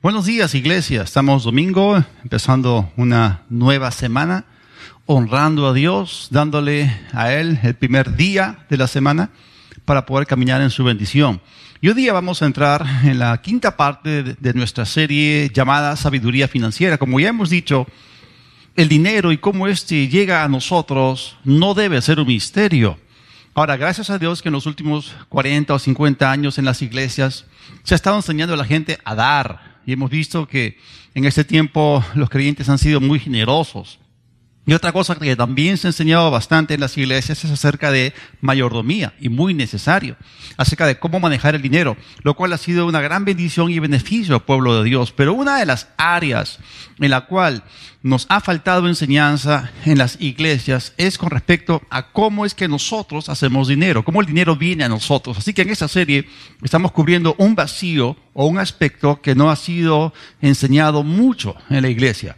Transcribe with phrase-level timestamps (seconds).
[0.00, 1.02] Buenos días, iglesia.
[1.02, 4.44] Estamos domingo, empezando una nueva semana,
[5.06, 9.30] honrando a Dios, dándole a Él el primer día de la semana
[9.84, 11.40] para poder caminar en su bendición.
[11.80, 16.46] Y hoy día vamos a entrar en la quinta parte de nuestra serie llamada Sabiduría
[16.46, 16.96] Financiera.
[16.96, 17.84] Como ya hemos dicho,
[18.76, 23.00] el dinero y cómo éste llega a nosotros no debe ser un misterio.
[23.52, 27.46] Ahora, gracias a Dios que en los últimos 40 o 50 años en las iglesias
[27.82, 30.76] se ha estado enseñando a la gente a dar, y hemos visto que
[31.14, 33.98] en este tiempo los creyentes han sido muy generosos.
[34.68, 38.12] Y otra cosa que también se ha enseñado bastante en las iglesias es acerca de
[38.42, 40.14] mayordomía y muy necesario,
[40.58, 44.34] acerca de cómo manejar el dinero, lo cual ha sido una gran bendición y beneficio
[44.34, 45.10] al pueblo de Dios.
[45.12, 46.58] Pero una de las áreas
[46.98, 47.64] en la cual
[48.02, 53.30] nos ha faltado enseñanza en las iglesias es con respecto a cómo es que nosotros
[53.30, 55.38] hacemos dinero, cómo el dinero viene a nosotros.
[55.38, 56.28] Así que en esta serie
[56.62, 61.88] estamos cubriendo un vacío o un aspecto que no ha sido enseñado mucho en la
[61.88, 62.36] iglesia.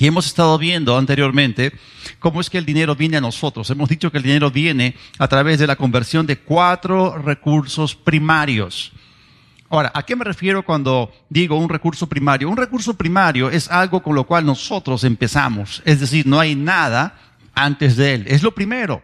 [0.00, 1.74] Y hemos estado viendo anteriormente
[2.18, 3.68] cómo es que el dinero viene a nosotros.
[3.68, 8.92] Hemos dicho que el dinero viene a través de la conversión de cuatro recursos primarios.
[9.68, 12.48] Ahora, ¿a qué me refiero cuando digo un recurso primario?
[12.48, 15.82] Un recurso primario es algo con lo cual nosotros empezamos.
[15.84, 17.14] Es decir, no hay nada
[17.54, 18.24] antes de él.
[18.26, 19.02] Es lo primero.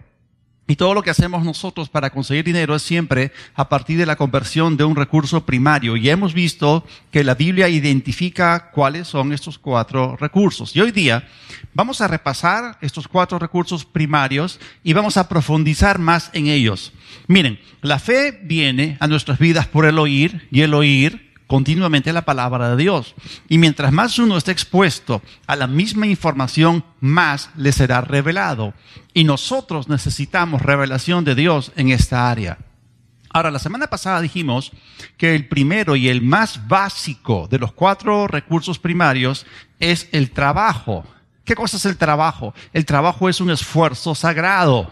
[0.69, 4.17] Y todo lo que hacemos nosotros para conseguir dinero es siempre a partir de la
[4.17, 5.97] conversión de un recurso primario.
[5.97, 10.75] Y hemos visto que la Biblia identifica cuáles son estos cuatro recursos.
[10.75, 11.29] Y hoy día
[11.73, 16.93] vamos a repasar estos cuatro recursos primarios y vamos a profundizar más en ellos.
[17.29, 22.25] Miren, la fe viene a nuestras vidas por el oír y el oír continuamente la
[22.25, 23.15] palabra de Dios.
[23.49, 28.75] Y mientras más uno esté expuesto a la misma información, más le será revelado.
[29.15, 32.59] Y nosotros necesitamos revelación de Dios en esta área.
[33.31, 34.73] Ahora, la semana pasada dijimos
[35.19, 39.45] que el primero y el más básico de los cuatro recursos primarios
[39.79, 41.05] es el trabajo.
[41.45, 42.55] ¿Qué cosa es el trabajo?
[42.73, 44.91] El trabajo es un esfuerzo sagrado.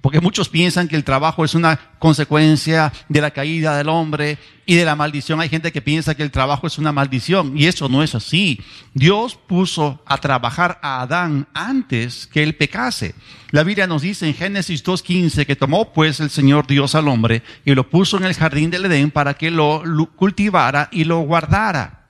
[0.00, 4.76] Porque muchos piensan que el trabajo es una consecuencia de la caída del hombre y
[4.76, 5.40] de la maldición.
[5.40, 8.60] Hay gente que piensa que el trabajo es una maldición y eso no es así.
[8.94, 13.14] Dios puso a trabajar a Adán antes que él pecase.
[13.50, 17.42] La Biblia nos dice en Génesis 2.15 que tomó pues el Señor Dios al hombre
[17.64, 19.82] y lo puso en el jardín del Edén para que lo
[20.16, 22.00] cultivara y lo guardara.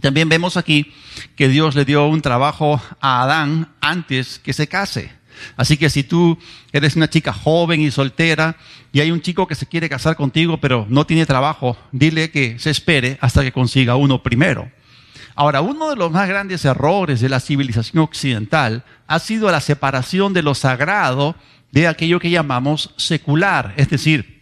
[0.00, 0.92] También vemos aquí
[1.36, 5.17] que Dios le dio un trabajo a Adán antes que se case.
[5.56, 6.38] Así que si tú
[6.72, 8.56] eres una chica joven y soltera
[8.92, 12.58] y hay un chico que se quiere casar contigo pero no tiene trabajo, dile que
[12.58, 14.70] se espere hasta que consiga uno primero.
[15.34, 20.32] Ahora, uno de los más grandes errores de la civilización occidental ha sido la separación
[20.32, 21.36] de lo sagrado
[21.70, 23.72] de aquello que llamamos secular.
[23.76, 24.38] Es decir,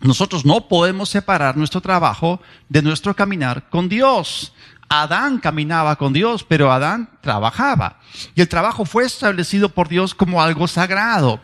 [0.00, 4.52] nosotros no podemos separar nuestro trabajo de nuestro caminar con Dios.
[4.94, 7.98] Adán caminaba con Dios, pero Adán trabajaba.
[8.34, 11.40] Y el trabajo fue establecido por Dios como algo sagrado.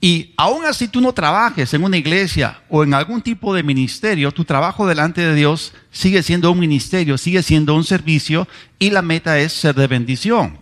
[0.00, 4.32] Y aún así tú no trabajes en una iglesia o en algún tipo de ministerio,
[4.32, 8.48] tu trabajo delante de Dios sigue siendo un ministerio, sigue siendo un servicio
[8.80, 10.58] y la meta es ser de bendición.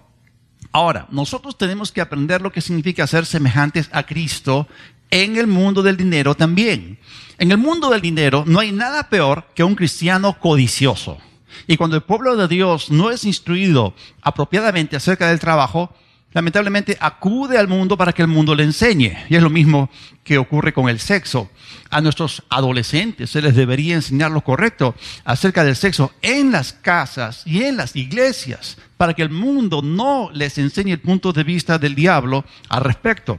[0.70, 4.68] Ahora, nosotros tenemos que aprender lo que significa ser semejantes a Cristo
[5.10, 6.98] en el mundo del dinero también.
[7.38, 11.16] En el mundo del dinero no hay nada peor que un cristiano codicioso.
[11.66, 15.94] Y cuando el pueblo de Dios no es instruido apropiadamente acerca del trabajo,
[16.32, 19.16] lamentablemente acude al mundo para que el mundo le enseñe.
[19.28, 19.91] Y es lo mismo
[20.24, 21.50] que ocurre con el sexo.
[21.91, 27.42] A nuestros adolescentes se les debería enseñar lo correcto acerca del sexo en las casas
[27.46, 31.78] y en las iglesias, para que el mundo no les enseñe el punto de vista
[31.78, 33.38] del diablo al respecto.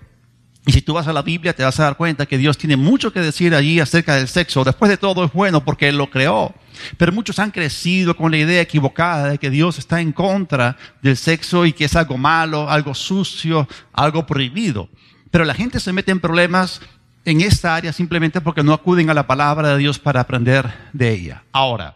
[0.66, 2.76] Y si tú vas a la Biblia te vas a dar cuenta que Dios tiene
[2.76, 4.64] mucho que decir allí acerca del sexo.
[4.64, 6.54] Después de todo es bueno porque Él lo creó.
[6.98, 11.18] Pero muchos han crecido con la idea equivocada de que Dios está en contra del
[11.18, 14.90] sexo y que es algo malo, algo sucio, algo prohibido.
[15.32, 16.82] Pero la gente se mete en problemas
[17.26, 21.12] en esta área simplemente porque no acuden a la palabra de Dios para aprender de
[21.12, 21.44] ella.
[21.52, 21.96] Ahora,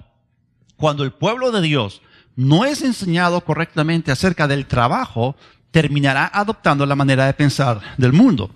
[0.75, 2.01] cuando el pueblo de Dios
[2.35, 5.35] no es enseñado correctamente acerca del trabajo,
[5.73, 8.53] terminará adoptando la manera de pensar del mundo.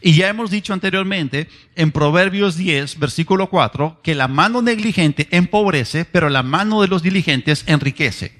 [0.00, 6.04] Y ya hemos dicho anteriormente en Proverbios 10, versículo 4, que la mano negligente empobrece,
[6.04, 8.38] pero la mano de los diligentes enriquece.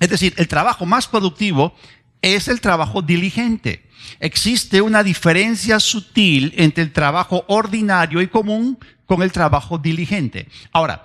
[0.00, 1.74] Es decir, el trabajo más productivo
[2.22, 3.86] es el trabajo diligente.
[4.20, 10.48] Existe una diferencia sutil entre el trabajo ordinario y común con el trabajo diligente.
[10.72, 11.04] Ahora,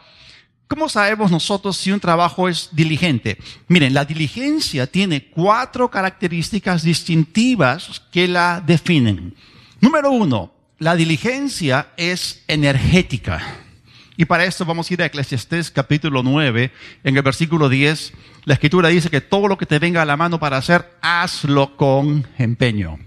[0.68, 3.38] ¿Cómo sabemos nosotros si un trabajo es diligente?
[3.68, 9.36] Miren, la diligencia tiene cuatro características distintivas que la definen.
[9.80, 13.44] Número uno, la diligencia es energética.
[14.18, 16.72] Y para esto vamos a ir a Eclesiastés capítulo 9,
[17.04, 18.14] en el versículo 10.
[18.46, 21.78] La escritura dice que todo lo que te venga a la mano para hacer, hazlo
[21.78, 22.98] con empeño.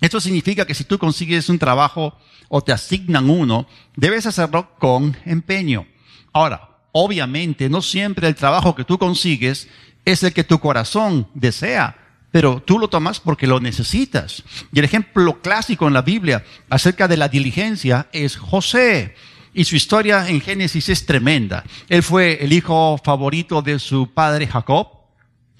[0.00, 2.18] Esto significa que si tú consigues un trabajo
[2.48, 5.86] o te asignan uno, debes hacerlo con empeño.
[6.32, 9.68] Ahora, obviamente, no siempre el trabajo que tú consigues
[10.04, 11.96] es el que tu corazón desea,
[12.30, 14.42] pero tú lo tomas porque lo necesitas.
[14.72, 19.14] Y el ejemplo clásico en la Biblia acerca de la diligencia es José.
[19.54, 21.64] Y su historia en Génesis es tremenda.
[21.88, 24.88] Él fue el hijo favorito de su padre Jacob.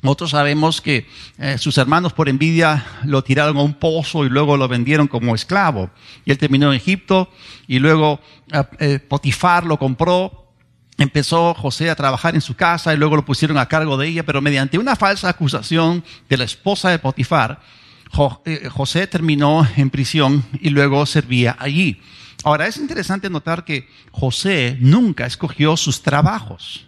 [0.04, 1.06] Otros sabemos que
[1.38, 5.34] eh, sus hermanos por envidia lo tiraron a un pozo y luego lo vendieron como
[5.34, 5.90] esclavo.
[6.25, 7.30] Y él terminó en Egipto
[7.66, 8.20] y luego
[8.52, 10.47] eh, eh, Potifar lo compró
[10.98, 14.24] empezó José a trabajar en su casa y luego lo pusieron a cargo de ella,
[14.24, 17.60] pero mediante una falsa acusación de la esposa de Potifar,
[18.44, 22.00] eh, José terminó en prisión y luego servía allí.
[22.44, 26.86] Ahora es interesante notar que José nunca escogió sus trabajos,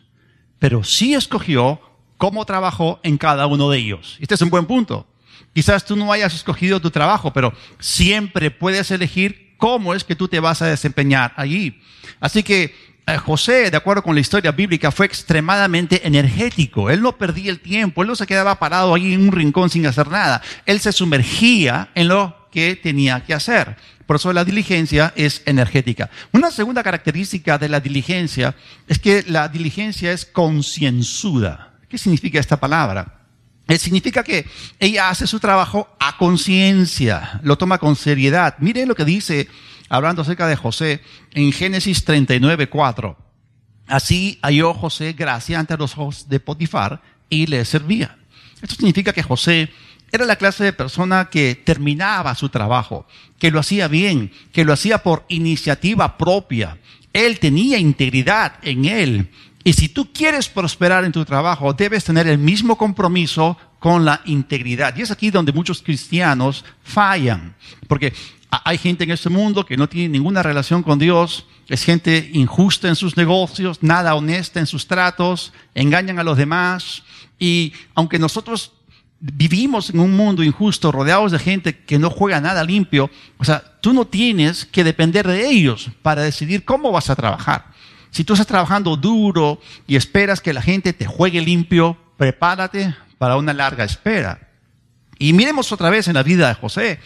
[0.59, 1.81] pero sí escogió
[2.17, 4.17] cómo trabajó en cada uno de ellos.
[4.21, 5.07] Este es un buen punto.
[5.55, 10.29] Quizás tú no hayas escogido tu trabajo, pero siempre puedes elegir cómo es que tú
[10.29, 11.81] te vas a desempeñar allí.
[12.21, 12.75] Así que
[13.19, 16.91] José, de acuerdo con la historia bíblica, fue extremadamente energético.
[16.91, 19.87] Él no perdía el tiempo, él no se quedaba parado ahí en un rincón sin
[19.87, 20.43] hacer nada.
[20.67, 23.77] Él se sumergía en lo que tenía que hacer.
[24.07, 26.11] Por eso la diligencia es energética.
[26.33, 28.57] Una segunda característica de la diligencia
[28.89, 31.75] es que la diligencia es concienzuda.
[31.89, 33.21] ¿Qué significa esta palabra?
[33.69, 34.47] Eh, significa que
[34.81, 38.57] ella hace su trabajo a conciencia, lo toma con seriedad.
[38.59, 39.49] Mire lo que dice
[39.91, 41.03] hablando acerca de José
[41.33, 43.17] en Génesis 39, 4.
[43.89, 48.17] Así halló José gracia ante los ojos de Potifar y le servía.
[48.63, 49.69] Esto significa que José
[50.13, 53.07] era la clase de persona que terminaba su trabajo,
[53.39, 56.79] que lo hacía bien, que lo hacía por iniciativa propia.
[57.13, 59.31] Él tenía integridad en él.
[59.65, 64.21] Y si tú quieres prosperar en tu trabajo, debes tener el mismo compromiso con la
[64.25, 64.97] integridad.
[64.97, 67.57] Y es aquí donde muchos cristianos fallan.
[67.89, 68.13] Porque
[68.51, 72.89] hay gente en este mundo que no tiene ninguna relación con Dios, es gente injusta
[72.89, 77.05] en sus negocios, nada honesta en sus tratos, engañan a los demás.
[77.39, 78.73] Y aunque nosotros
[79.21, 83.09] vivimos en un mundo injusto, rodeados de gente que no juega nada limpio,
[83.39, 87.67] o sea, tú no tienes que depender de ellos para decidir cómo vas a trabajar.
[88.11, 93.37] Si tú estás trabajando duro y esperas que la gente te juegue limpio, prepárate para
[93.37, 94.50] una larga espera.
[95.21, 96.99] Y miremos otra vez en la vida de José.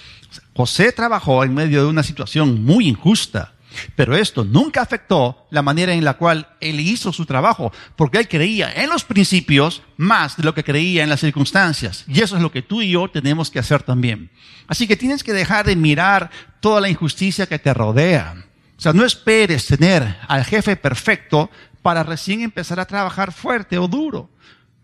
[0.54, 3.54] José trabajó en medio de una situación muy injusta,
[3.96, 8.28] pero esto nunca afectó la manera en la cual él hizo su trabajo, porque él
[8.28, 12.04] creía en los principios más de lo que creía en las circunstancias.
[12.06, 14.30] Y eso es lo que tú y yo tenemos que hacer también.
[14.68, 18.36] Así que tienes que dejar de mirar toda la injusticia que te rodea.
[18.78, 21.50] O sea, no esperes tener al jefe perfecto
[21.82, 24.30] para recién empezar a trabajar fuerte o duro.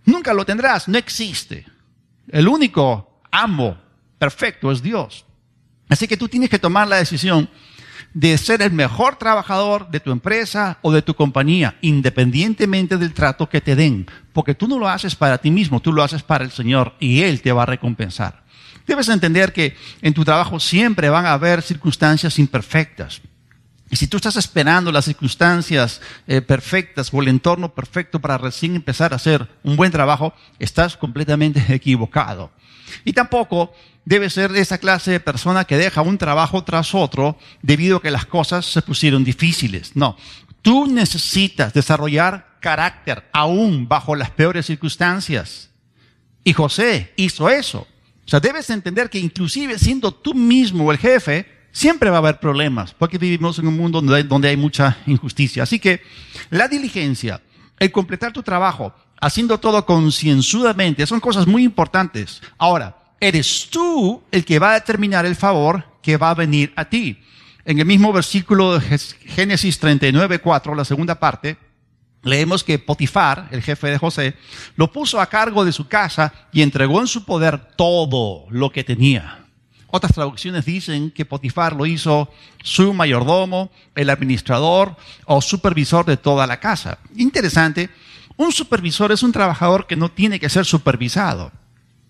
[0.05, 1.65] Nunca lo tendrás, no existe.
[2.26, 3.79] El único amo
[4.19, 5.25] perfecto es Dios.
[5.88, 7.49] Así que tú tienes que tomar la decisión
[8.15, 13.49] de ser el mejor trabajador de tu empresa o de tu compañía, independientemente del trato
[13.49, 16.44] que te den, porque tú no lo haces para ti mismo, tú lo haces para
[16.44, 18.44] el Señor y Él te va a recompensar.
[18.87, 23.21] Debes entender que en tu trabajo siempre van a haber circunstancias imperfectas.
[23.91, 28.76] Y si tú estás esperando las circunstancias eh, perfectas o el entorno perfecto para recién
[28.76, 32.50] empezar a hacer un buen trabajo, estás completamente equivocado.
[33.04, 33.73] Y tampoco
[34.04, 38.11] debe ser esa clase de persona que deja un trabajo tras otro debido a que
[38.11, 39.94] las cosas se pusieron difíciles.
[39.94, 40.16] No,
[40.62, 45.70] tú necesitas desarrollar carácter aún bajo las peores circunstancias.
[46.44, 47.87] Y José hizo eso.
[48.25, 52.38] O sea, debes entender que inclusive siendo tú mismo el jefe, siempre va a haber
[52.38, 55.62] problemas, porque vivimos en un mundo donde hay, donde hay mucha injusticia.
[55.62, 56.02] Así que
[56.50, 57.42] la diligencia,
[57.78, 62.41] el completar tu trabajo, haciendo todo concienzudamente, son cosas muy importantes.
[62.59, 66.87] Ahora, eres tú el que va a determinar el favor que va a venir a
[66.87, 67.19] ti.
[67.65, 71.59] En el mismo versículo de Génesis 39, 4, la segunda parte,
[72.23, 74.35] leemos que Potifar, el jefe de José,
[74.77, 78.85] lo puso a cargo de su casa y entregó en su poder todo lo que
[78.85, 79.45] tenía.
[79.89, 82.31] Otras traducciones dicen que Potifar lo hizo
[82.62, 84.97] su mayordomo, el administrador
[85.27, 86.99] o supervisor de toda la casa.
[87.17, 87.91] Interesante,
[88.40, 91.52] un supervisor es un trabajador que no tiene que ser supervisado.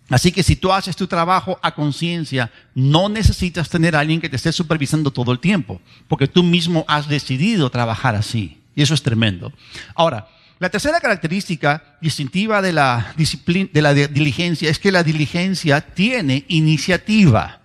[0.08, 4.28] Así que si tú haces tu trabajo a conciencia, no necesitas tener a alguien que
[4.28, 8.60] te esté supervisando todo el tiempo, porque tú mismo has decidido trabajar así.
[8.76, 9.52] Y eso es tremendo.
[9.96, 10.28] Ahora,
[10.60, 16.44] la tercera característica distintiva de la, disciplina, de la diligencia es que la diligencia tiene
[16.46, 17.60] iniciativa.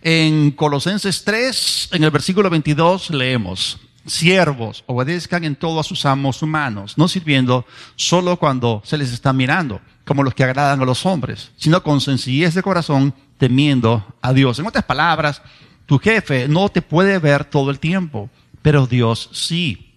[0.00, 6.42] En Colosenses 3, en el versículo 22, leemos, Siervos, obedezcan en todo a sus amos
[6.42, 11.04] humanos, no sirviendo solo cuando se les está mirando, como los que agradan a los
[11.04, 14.58] hombres, sino con sencillez de corazón, temiendo a Dios.
[14.58, 15.42] En otras palabras,
[15.86, 18.30] tu jefe no te puede ver todo el tiempo,
[18.62, 19.92] pero Dios sí.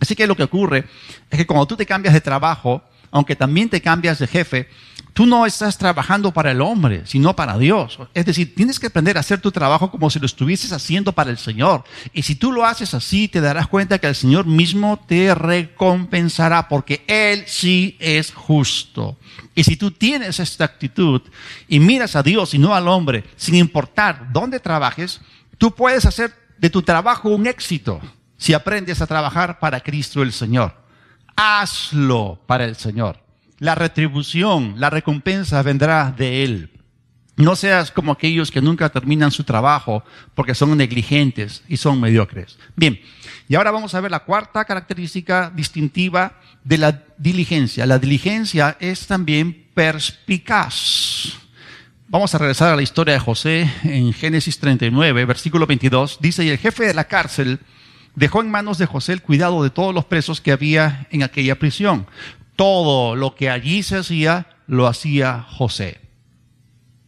[0.00, 0.86] Así que lo que ocurre
[1.30, 4.68] es que cuando tú te cambias de trabajo, aunque también te cambias de jefe,
[5.18, 7.98] tú no estás trabajando para el hombre, sino para Dios.
[8.14, 11.32] Es decir, tienes que aprender a hacer tu trabajo como si lo estuvieses haciendo para
[11.32, 11.82] el Señor.
[12.12, 16.68] Y si tú lo haces así, te darás cuenta que el Señor mismo te recompensará,
[16.68, 19.16] porque Él sí es justo.
[19.56, 21.20] Y si tú tienes esta actitud
[21.66, 25.20] y miras a Dios y no al hombre, sin importar dónde trabajes,
[25.58, 28.00] tú puedes hacer de tu trabajo un éxito
[28.36, 30.76] si aprendes a trabajar para Cristo el Señor.
[31.34, 33.26] Hazlo para el Señor.
[33.58, 36.70] La retribución, la recompensa vendrá de Él.
[37.36, 40.02] No seas como aquellos que nunca terminan su trabajo
[40.34, 42.58] porque son negligentes y son mediocres.
[42.74, 43.00] Bien,
[43.48, 47.86] y ahora vamos a ver la cuarta característica distintiva de la diligencia.
[47.86, 51.38] La diligencia es también perspicaz.
[52.08, 56.18] Vamos a regresar a la historia de José en Génesis 39, versículo 22.
[56.20, 57.60] Dice, y el jefe de la cárcel
[58.16, 61.56] dejó en manos de José el cuidado de todos los presos que había en aquella
[61.58, 62.06] prisión.
[62.58, 66.00] Todo lo que allí se hacía, lo hacía José.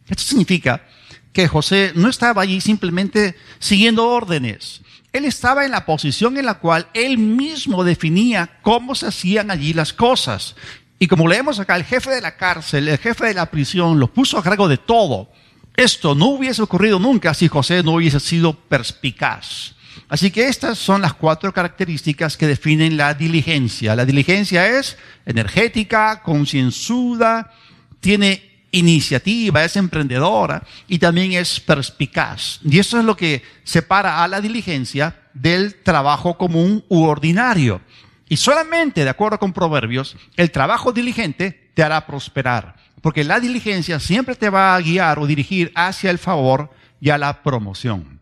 [0.07, 0.87] Esto significa
[1.33, 4.79] que José no estaba allí simplemente siguiendo órdenes.
[5.11, 9.73] Él estaba en la posición en la cual él mismo definía cómo se hacían allí
[9.73, 10.55] las cosas.
[10.99, 14.07] Y como leemos acá, el jefe de la cárcel, el jefe de la prisión, lo
[14.07, 15.33] puso a cargo de todo.
[15.75, 19.75] Esto no hubiese ocurrido nunca si José no hubiese sido perspicaz.
[20.09, 23.95] Así que estas son las cuatro características que definen la diligencia.
[23.95, 27.51] La diligencia es energética, concienzuda,
[27.99, 32.59] tiene iniciativa, es emprendedora y también es perspicaz.
[32.63, 37.81] Y eso es lo que separa a la diligencia del trabajo común u ordinario.
[38.27, 42.75] Y solamente, de acuerdo con Proverbios, el trabajo diligente te hará prosperar.
[43.01, 46.69] Porque la diligencia siempre te va a guiar o dirigir hacia el favor
[47.01, 48.19] y a la promoción.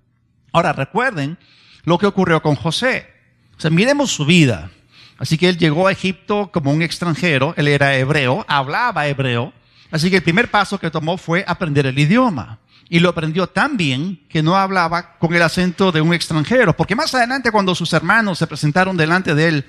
[0.51, 1.37] Ahora recuerden
[1.83, 3.07] lo que ocurrió con José.
[3.57, 4.71] O sea, miremos su vida.
[5.17, 9.51] Así que él llegó a Egipto como un extranjero, él era hebreo, hablaba hebreo,
[9.91, 12.59] así que el primer paso que tomó fue aprender el idioma.
[12.91, 16.95] Y lo aprendió tan bien que no hablaba con el acento de un extranjero, porque
[16.95, 19.65] más adelante cuando sus hermanos se presentaron delante de él,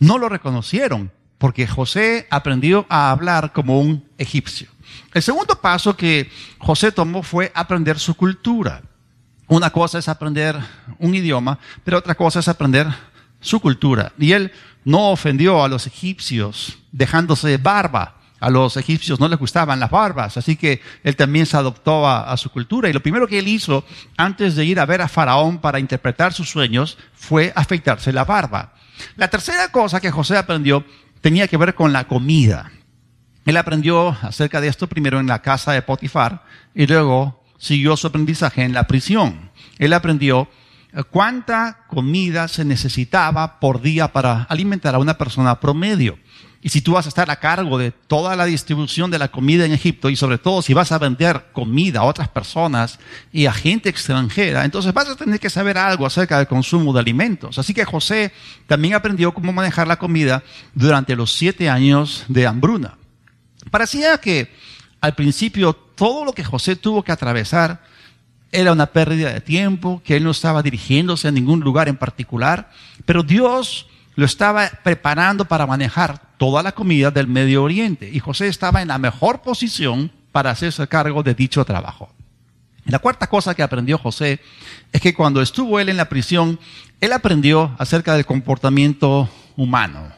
[0.00, 4.68] no lo reconocieron, porque José aprendió a hablar como un egipcio.
[5.14, 8.82] El segundo paso que José tomó fue aprender su cultura.
[9.48, 10.56] Una cosa es aprender
[10.98, 12.86] un idioma, pero otra cosa es aprender
[13.40, 14.12] su cultura.
[14.18, 14.52] Y él
[14.84, 18.14] no ofendió a los egipcios dejándose barba.
[18.40, 22.36] A los egipcios no les gustaban las barbas, así que él también se adoptó a,
[22.36, 22.88] su cultura.
[22.88, 23.84] Y lo primero que él hizo
[24.16, 28.74] antes de ir a ver a Faraón para interpretar sus sueños fue afeitarse la barba.
[29.16, 30.84] La tercera cosa que José aprendió
[31.20, 32.70] tenía que ver con la comida.
[33.44, 36.44] Él aprendió acerca de esto primero en la casa de Potifar
[36.76, 39.50] y luego siguió su aprendizaje en la prisión.
[39.78, 40.48] Él aprendió
[40.92, 46.18] eh, cuánta comida se necesitaba por día para alimentar a una persona promedio.
[46.60, 49.64] Y si tú vas a estar a cargo de toda la distribución de la comida
[49.64, 52.98] en Egipto y sobre todo si vas a vender comida a otras personas
[53.32, 57.00] y a gente extranjera, entonces vas a tener que saber algo acerca del consumo de
[57.00, 57.58] alimentos.
[57.60, 58.32] Así que José
[58.66, 60.42] también aprendió cómo manejar la comida
[60.74, 62.98] durante los siete años de hambruna.
[63.70, 64.52] Parecía que
[65.00, 67.80] al principio todo lo que José tuvo que atravesar
[68.50, 72.70] era una pérdida de tiempo, que él no estaba dirigiéndose a ningún lugar en particular,
[73.04, 78.48] pero Dios lo estaba preparando para manejar toda la comida del Medio Oriente y José
[78.48, 82.10] estaba en la mejor posición para hacerse cargo de dicho trabajo.
[82.86, 84.40] la cuarta cosa que aprendió José
[84.92, 86.58] es que cuando estuvo él en la prisión,
[87.00, 90.08] él aprendió acerca del comportamiento humano.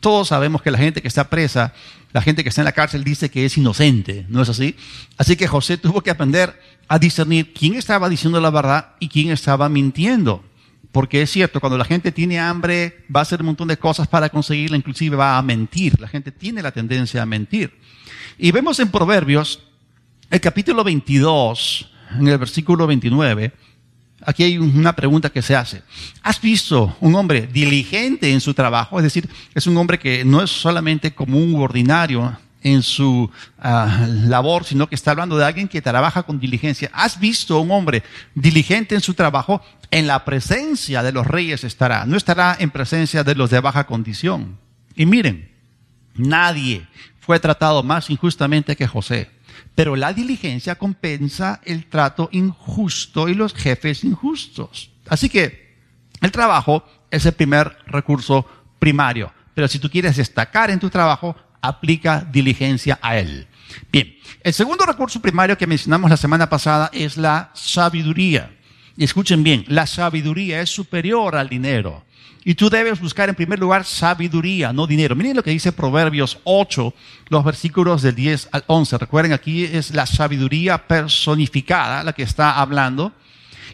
[0.00, 1.72] Todos sabemos que la gente que está presa
[2.14, 4.76] la gente que está en la cárcel dice que es inocente, ¿no es así?
[5.18, 6.56] Así que José tuvo que aprender
[6.86, 10.44] a discernir quién estaba diciendo la verdad y quién estaba mintiendo.
[10.92, 14.06] Porque es cierto, cuando la gente tiene hambre, va a hacer un montón de cosas
[14.06, 15.98] para conseguirla, inclusive va a mentir.
[16.00, 17.76] La gente tiene la tendencia a mentir.
[18.38, 19.64] Y vemos en Proverbios,
[20.30, 21.90] el capítulo 22,
[22.20, 23.52] en el versículo 29,
[24.24, 25.82] aquí hay una pregunta que se hace.
[26.22, 28.98] ¿Has visto un hombre diligente en su trabajo?
[28.98, 34.28] Es decir, es un hombre que no es solamente como un ordinario en su uh,
[34.28, 36.90] labor, sino que está hablando de alguien que trabaja con diligencia.
[36.92, 38.02] ¿Has visto un hombre
[38.34, 39.62] diligente en su trabajo?
[39.90, 43.84] En la presencia de los reyes estará, no estará en presencia de los de baja
[43.84, 44.58] condición.
[44.96, 45.52] Y miren,
[46.14, 46.88] nadie
[47.20, 49.30] fue tratado más injustamente que José.
[49.74, 54.90] Pero la diligencia compensa el trato injusto y los jefes injustos.
[55.08, 55.78] Así que
[56.20, 58.46] el trabajo es el primer recurso
[58.78, 59.32] primario.
[59.54, 63.46] Pero si tú quieres destacar en tu trabajo, aplica diligencia a él.
[63.90, 68.56] Bien, el segundo recurso primario que mencionamos la semana pasada es la sabiduría.
[68.96, 72.04] Y escuchen bien, la sabiduría es superior al dinero.
[72.44, 75.16] Y tú debes buscar en primer lugar sabiduría, no dinero.
[75.16, 76.92] Miren lo que dice Proverbios 8,
[77.28, 78.98] los versículos del 10 al 11.
[78.98, 83.12] Recuerden, aquí es la sabiduría personificada la que está hablando.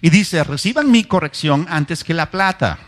[0.01, 2.79] Y dice, reciban mi corrección antes que la plata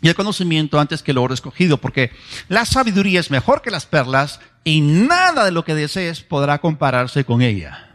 [0.00, 2.10] y el conocimiento antes que el oro escogido, porque
[2.48, 7.24] la sabiduría es mejor que las perlas y nada de lo que desees podrá compararse
[7.24, 7.88] con ella.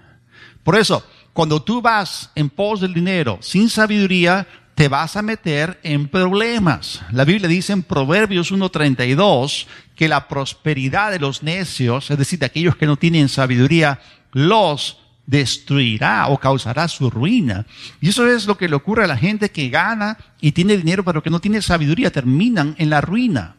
[0.64, 5.80] Por eso, cuando tú vas en pos del dinero sin sabiduría, te vas a meter
[5.82, 7.02] en problemas.
[7.12, 9.66] La Biblia dice en Proverbios 1.32
[9.96, 14.00] que la prosperidad de los necios, es decir, de aquellos que no tienen sabiduría,
[14.34, 17.66] los destruirá o causará su ruina.
[18.02, 21.04] Y eso es lo que le ocurre a la gente que gana y tiene dinero
[21.04, 23.56] pero que no tiene sabiduría, terminan en la ruina.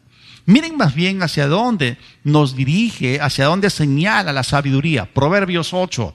[0.47, 5.13] Miren más bien hacia dónde nos dirige, hacia dónde señala la sabiduría.
[5.13, 6.15] Proverbios 8,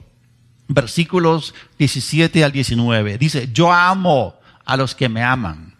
[0.69, 3.17] versículos 17 al 19.
[3.17, 5.75] Dice, yo amo a los que me aman.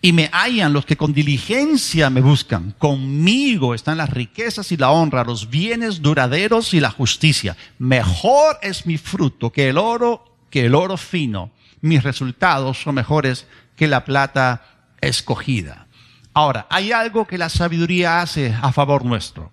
[0.00, 2.74] Y me hallan los que con diligencia me buscan.
[2.76, 7.56] Conmigo están las riquezas y la honra, los bienes duraderos y la justicia.
[7.78, 11.52] Mejor es mi fruto que el oro, que el oro fino.
[11.80, 14.64] Mis resultados son mejores que la plata
[15.00, 15.86] escogida.
[16.34, 19.52] Ahora, hay algo que la sabiduría hace a favor nuestro.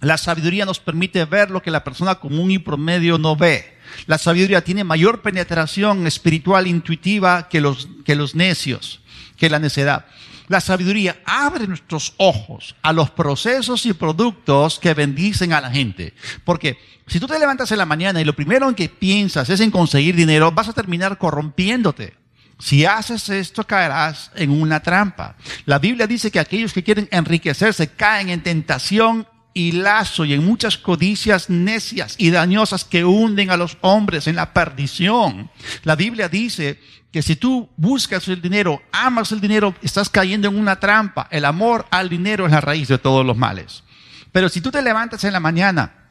[0.00, 3.75] La sabiduría nos permite ver lo que la persona común y promedio no ve.
[4.06, 9.00] La sabiduría tiene mayor penetración espiritual intuitiva que los, que los necios,
[9.36, 10.06] que la necedad.
[10.48, 16.14] La sabiduría abre nuestros ojos a los procesos y productos que bendicen a la gente.
[16.44, 19.60] Porque si tú te levantas en la mañana y lo primero en que piensas es
[19.60, 22.14] en conseguir dinero, vas a terminar corrompiéndote.
[22.58, 25.36] Si haces esto, caerás en una trampa.
[25.66, 30.44] La Biblia dice que aquellos que quieren enriquecerse caen en tentación y lazo y en
[30.44, 35.50] muchas codicias necias y dañosas que hunden a los hombres en la perdición.
[35.82, 36.78] La Biblia dice
[37.10, 41.26] que si tú buscas el dinero, amas el dinero, estás cayendo en una trampa.
[41.30, 43.82] El amor al dinero es la raíz de todos los males.
[44.30, 46.10] Pero si tú te levantas en la mañana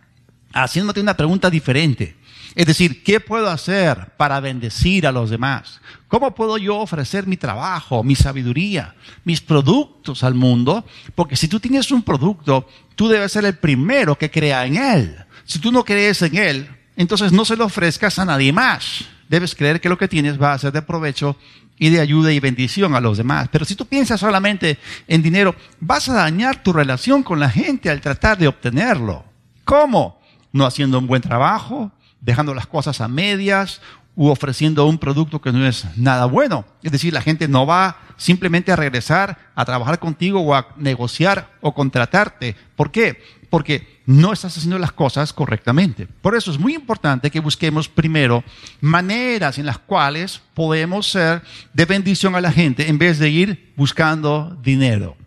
[0.52, 2.18] haciéndote una pregunta diferente,
[2.56, 5.82] es decir, ¿qué puedo hacer para bendecir a los demás?
[6.08, 10.86] ¿Cómo puedo yo ofrecer mi trabajo, mi sabiduría, mis productos al mundo?
[11.16, 15.18] Porque si tú tienes un producto, tú debes ser el primero que crea en él.
[15.44, 19.04] Si tú no crees en él, entonces no se lo ofrezcas a nadie más.
[19.28, 21.36] Debes creer que lo que tienes va a ser de provecho
[21.78, 23.50] y de ayuda y bendición a los demás.
[23.52, 27.90] Pero si tú piensas solamente en dinero, vas a dañar tu relación con la gente
[27.90, 29.26] al tratar de obtenerlo.
[29.66, 30.22] ¿Cómo?
[30.54, 31.92] No haciendo un buen trabajo,
[32.26, 33.82] dejando las cosas a medias
[34.16, 36.66] u ofreciendo un producto que no es nada bueno.
[36.82, 41.50] Es decir, la gente no va simplemente a regresar a trabajar contigo o a negociar
[41.62, 42.56] o contratarte.
[42.76, 43.22] ¿Por qué?
[43.50, 46.08] Porque no estás haciendo las cosas correctamente.
[46.08, 48.44] Por eso es muy importante que busquemos primero
[48.80, 53.74] maneras en las cuales podemos ser de bendición a la gente en vez de ir
[53.76, 55.18] buscando dinero.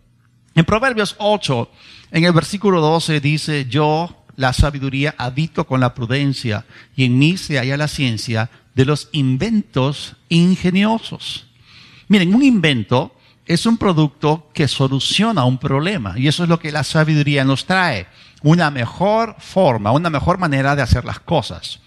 [0.55, 1.71] En Proverbios 8,
[2.11, 7.35] en el versículo 12 dice, yo la sabiduría habito con la prudencia y en mí
[7.35, 11.47] se halla la ciencia de los inventos ingeniosos.
[12.07, 13.13] Miren, un invento
[13.45, 17.65] es un producto que soluciona un problema y eso es lo que la sabiduría nos
[17.65, 18.07] trae,
[18.41, 21.81] una mejor forma, una mejor manera de hacer las cosas.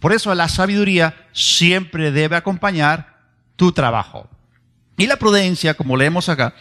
[0.00, 3.18] Por eso la sabiduría siempre debe acompañar
[3.56, 4.30] tu trabajo.
[4.96, 6.54] Y la prudencia, como leemos acá,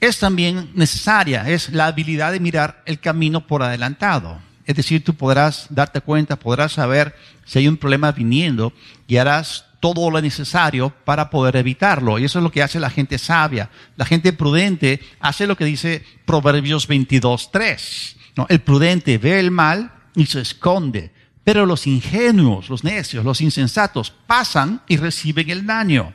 [0.00, 4.47] es también necesaria, es la habilidad de mirar el camino por adelantado.
[4.68, 8.74] Es decir, tú podrás darte cuenta, podrás saber si hay un problema viniendo
[9.06, 12.18] y harás todo lo necesario para poder evitarlo.
[12.18, 13.70] Y eso es lo que hace la gente sabia.
[13.96, 18.16] La gente prudente hace lo que dice Proverbios 22.3.
[18.36, 18.44] ¿no?
[18.50, 21.12] El prudente ve el mal y se esconde.
[21.44, 26.12] Pero los ingenuos, los necios, los insensatos pasan y reciben el daño.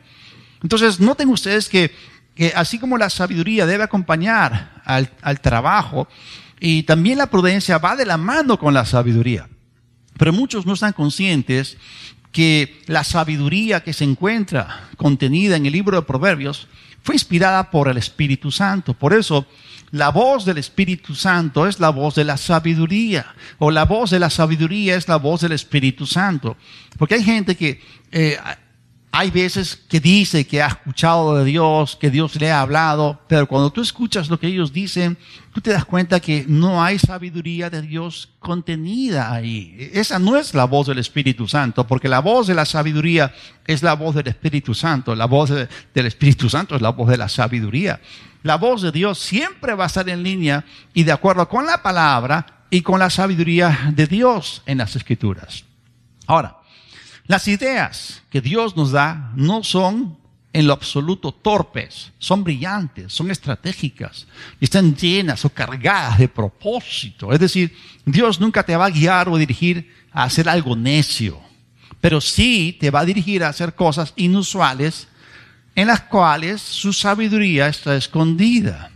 [0.61, 1.91] Entonces, noten ustedes que,
[2.53, 6.07] así como la sabiduría debe acompañar al, al trabajo,
[6.65, 9.49] y también la prudencia va de la mano con la sabiduría.
[10.17, 11.75] Pero muchos no están conscientes
[12.31, 16.69] que la sabiduría que se encuentra contenida en el libro de Proverbios
[17.01, 18.93] fue inspirada por el Espíritu Santo.
[18.93, 19.45] Por eso,
[19.91, 24.19] la voz del Espíritu Santo es la voz de la sabiduría, o la voz de
[24.19, 26.55] la sabiduría es la voz del Espíritu Santo.
[26.97, 27.81] Porque hay gente que
[28.13, 28.37] eh,
[29.15, 33.47] hay veces que dice que ha escuchado de Dios, que Dios le ha hablado, pero
[33.47, 35.19] cuando tú escuchas lo que ellos dicen,
[35.53, 39.91] tú te das cuenta que no hay sabiduría de Dios contenida ahí.
[39.93, 43.31] Esa no es la voz del Espíritu Santo, porque la voz de la sabiduría
[43.67, 45.15] es la voz del Espíritu Santo.
[45.15, 48.01] La voz del Espíritu Santo es la voz de la sabiduría.
[48.41, 51.83] La voz de Dios siempre va a estar en línea y de acuerdo con la
[51.83, 55.65] palabra y con la sabiduría de Dios en las Escrituras.
[56.25, 56.62] Ahora,
[57.25, 60.17] las ideas que Dios nos da no son
[60.51, 64.27] en lo absoluto torpes, son brillantes, son estratégicas,
[64.59, 67.33] y están llenas o cargadas de propósito.
[67.33, 71.41] Es decir, Dios nunca te va a guiar o dirigir a hacer algo necio,
[71.99, 75.07] pero sí te va a dirigir a hacer cosas inusuales
[75.75, 78.91] en las cuales su sabiduría está escondida.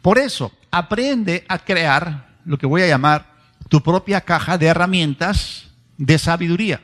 [0.00, 3.30] Por eso, aprende a crear lo que voy a llamar
[3.68, 6.80] tu propia caja de herramientas de sabiduría.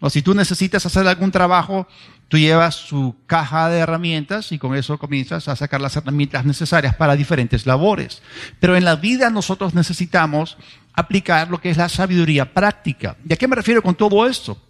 [0.00, 1.86] O si tú necesitas hacer algún trabajo,
[2.28, 6.96] tú llevas tu caja de herramientas y con eso comienzas a sacar las herramientas necesarias
[6.96, 8.22] para diferentes labores.
[8.58, 10.56] Pero en la vida nosotros necesitamos
[10.94, 13.16] aplicar lo que es la sabiduría práctica.
[13.28, 14.60] ¿Y a qué me refiero con todo esto?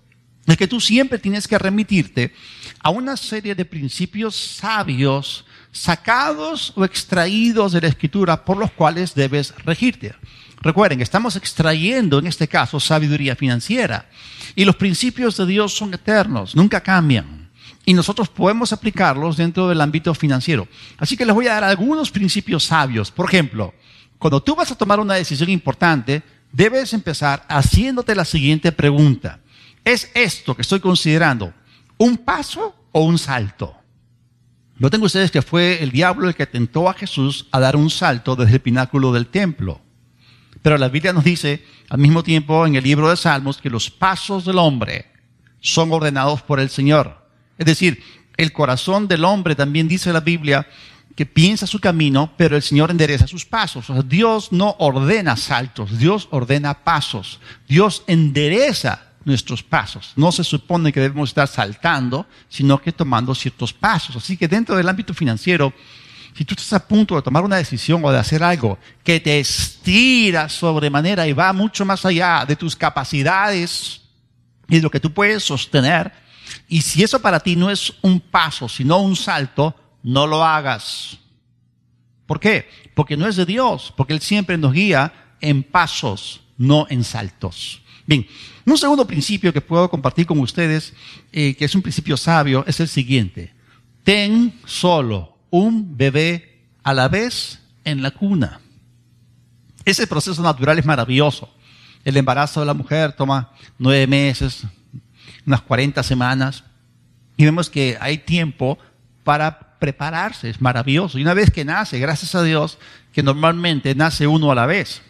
[0.47, 2.33] Es que tú siempre tienes que remitirte
[2.81, 9.15] a una serie de principios sabios sacados o extraídos de la escritura por los cuales
[9.15, 10.15] debes regirte.
[10.63, 14.07] Recuerden, estamos extrayendo en este caso sabiduría financiera.
[14.55, 17.51] Y los principios de Dios son eternos, nunca cambian.
[17.85, 20.69] Y nosotros podemos aplicarlos dentro del ámbito financiero.
[20.99, 23.11] Así que les voy a dar algunos principios sabios.
[23.11, 23.75] Por ejemplo,
[24.19, 29.41] cuando tú vas a tomar una decisión importante, debes empezar haciéndote la siguiente pregunta.
[29.85, 31.55] ¿Es esto que estoy considerando
[31.97, 33.75] un paso o un salto?
[34.77, 37.91] No tengo ustedes que fue el diablo el que tentó a Jesús a dar un
[37.91, 39.81] salto desde el pináculo del templo.
[40.63, 43.91] Pero la Biblia nos dice al mismo tiempo en el libro de Salmos que los
[43.91, 45.07] pasos del hombre
[45.61, 47.27] son ordenados por el Señor.
[47.59, 48.03] Es decir,
[48.37, 50.67] el corazón del hombre también dice la Biblia
[51.17, 53.87] que piensa su camino, pero el Señor endereza sus pasos.
[54.09, 57.41] Dios no ordena saltos, Dios ordena pasos.
[57.69, 60.13] Dios endereza nuestros pasos.
[60.17, 64.17] No se supone que debemos estar saltando, sino que tomando ciertos pasos.
[64.17, 65.75] Así que dentro del ámbito financiero,
[66.35, 69.41] si tú estás a punto de tomar una decisión o de hacer algo que te
[69.41, 74.01] estira sobremanera y va mucho más allá de tus capacidades
[74.69, 76.13] y de lo que tú puedes sostener,
[76.69, 81.19] y si eso para ti no es un paso, sino un salto, no lo hagas.
[82.27, 82.69] ¿Por qué?
[82.95, 87.83] Porque no es de Dios, porque Él siempre nos guía en pasos, no en saltos.
[88.07, 88.27] Bien,
[88.65, 90.95] un segundo principio que puedo compartir con ustedes,
[91.33, 93.53] eh, que es un principio sabio, es el siguiente.
[94.05, 98.61] Ten solo un bebé a la vez en la cuna.
[99.85, 101.53] Ese proceso natural es maravilloso.
[102.05, 104.63] El embarazo de la mujer toma nueve meses,
[105.47, 106.65] unas cuarenta semanas,
[107.37, 108.79] y vemos que hay tiempo
[109.25, 111.19] para prepararse, es maravilloso.
[111.19, 112.79] Y una vez que nace, gracias a Dios,
[113.13, 115.03] que normalmente nace uno a la vez.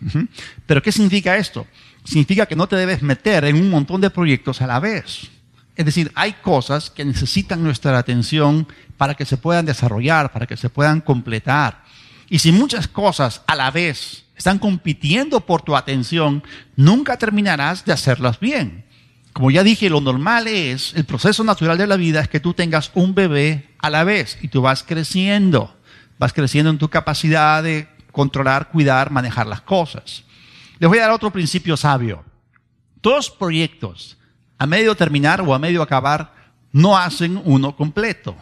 [0.66, 1.66] Pero ¿qué significa esto?
[2.05, 5.31] Significa que no te debes meter en un montón de proyectos a la vez.
[5.76, 10.56] Es decir, hay cosas que necesitan nuestra atención para que se puedan desarrollar, para que
[10.56, 11.85] se puedan completar.
[12.28, 16.42] Y si muchas cosas a la vez están compitiendo por tu atención,
[16.76, 18.85] nunca terminarás de hacerlas bien.
[19.33, 22.52] Como ya dije, lo normal es, el proceso natural de la vida es que tú
[22.52, 25.76] tengas un bebé a la vez y tú vas creciendo,
[26.18, 30.24] vas creciendo en tu capacidad de controlar, cuidar, manejar las cosas.
[30.78, 32.24] Les voy a dar otro principio sabio.
[33.00, 34.18] Todos proyectos
[34.61, 36.35] a medio terminar o a medio acabar
[36.70, 38.37] no hacen uno completo.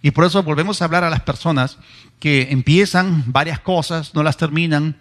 [0.00, 1.76] Y por eso volvemos a hablar a las personas
[2.18, 4.96] que empiezan varias cosas, no las terminan,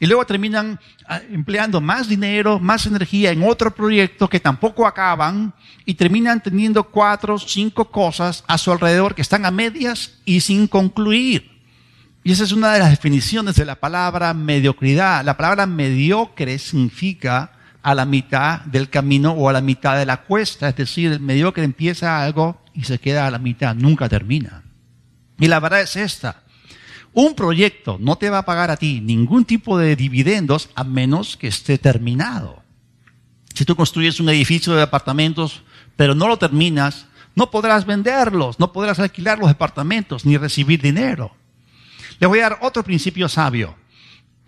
[0.00, 5.52] y luego terminan ah, empleando más dinero, más energía en otro proyecto que tampoco acaban,
[5.84, 10.66] y terminan teniendo cuatro, cinco cosas a su alrededor que están a medias y sin
[10.66, 11.60] concluir.
[12.22, 15.22] Y esa es una de las definiciones de la palabra mediocridad.
[15.26, 17.52] La palabra mediocre significa
[17.84, 21.20] a la mitad del camino o a la mitad de la cuesta, es decir, el
[21.20, 24.64] mediocre empieza algo y se queda a la mitad, nunca termina.
[25.38, 26.42] Y la verdad es esta.
[27.12, 31.36] Un proyecto no te va a pagar a ti ningún tipo de dividendos a menos
[31.36, 32.62] que esté terminado.
[33.54, 35.62] Si tú construyes un edificio de apartamentos,
[35.94, 41.36] pero no lo terminas, no podrás venderlos, no podrás alquilar los departamentos ni recibir dinero.
[42.18, 43.76] Le voy a dar otro principio sabio.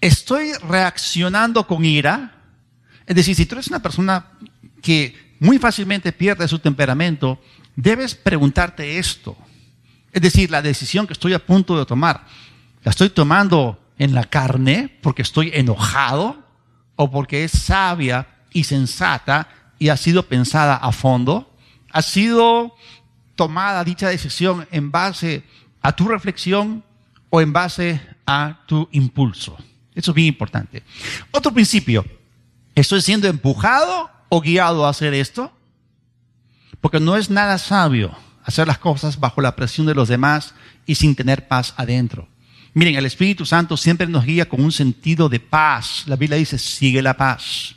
[0.01, 2.36] Estoy reaccionando con ira.
[3.07, 4.27] Es decir, si tú eres una persona
[4.83, 7.40] que muy fácilmente pierde su temperamento,
[7.77, 9.37] debes preguntarte esto.
[10.12, 12.27] Es decir, la decisión que estoy a punto de tomar,
[12.83, 16.42] ¿la estoy tomando en la carne porque estoy enojado
[16.97, 21.53] o porque es sabia y sensata y ha sido pensada a fondo?
[21.92, 22.75] ¿Ha sido
[23.37, 25.45] tomada dicha decisión en base
[25.83, 26.83] a tu reflexión
[27.31, 29.57] o en base a tu impulso.
[29.95, 30.83] Eso es bien importante.
[31.31, 32.05] Otro principio,
[32.76, 35.50] ¿estoy siendo empujado o guiado a hacer esto?
[36.80, 40.54] Porque no es nada sabio hacer las cosas bajo la presión de los demás
[40.86, 42.28] y sin tener paz adentro.
[42.74, 46.04] Miren, el Espíritu Santo siempre nos guía con un sentido de paz.
[46.06, 47.74] La Biblia dice, sigue la paz.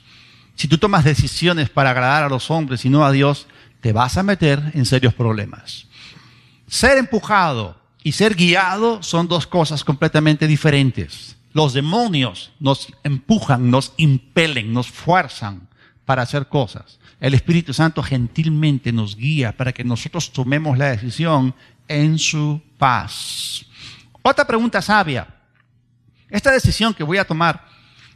[0.55, 3.47] Si tú tomas decisiones para agradar a los hombres y no a Dios,
[3.79, 5.87] te vas a meter en serios problemas.
[6.67, 11.37] Ser empujado y ser guiado son dos cosas completamente diferentes.
[11.51, 15.67] Los demonios nos empujan, nos impelen, nos fuerzan
[16.05, 16.99] para hacer cosas.
[17.19, 21.53] El Espíritu Santo gentilmente nos guía para que nosotros tomemos la decisión
[21.87, 23.65] en su paz.
[24.21, 25.27] Otra pregunta sabia.
[26.29, 27.65] ¿Esta decisión que voy a tomar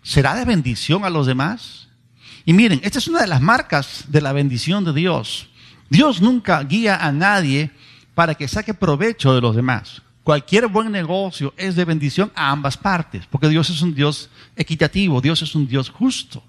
[0.04, 1.90] será de bendición a los demás?
[2.46, 5.50] Y miren, esta es una de las marcas de la bendición de Dios.
[5.90, 7.72] Dios nunca guía a nadie
[8.14, 10.02] para que saque provecho de los demás.
[10.24, 15.20] Cualquier buen negocio es de bendición a ambas partes, porque Dios es un Dios equitativo,
[15.20, 16.42] Dios es un Dios justo.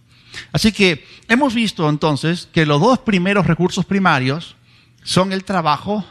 [0.53, 4.57] Así que hemos visto entonces que los dos primeros recursos primarios
[5.03, 6.05] son el trabajo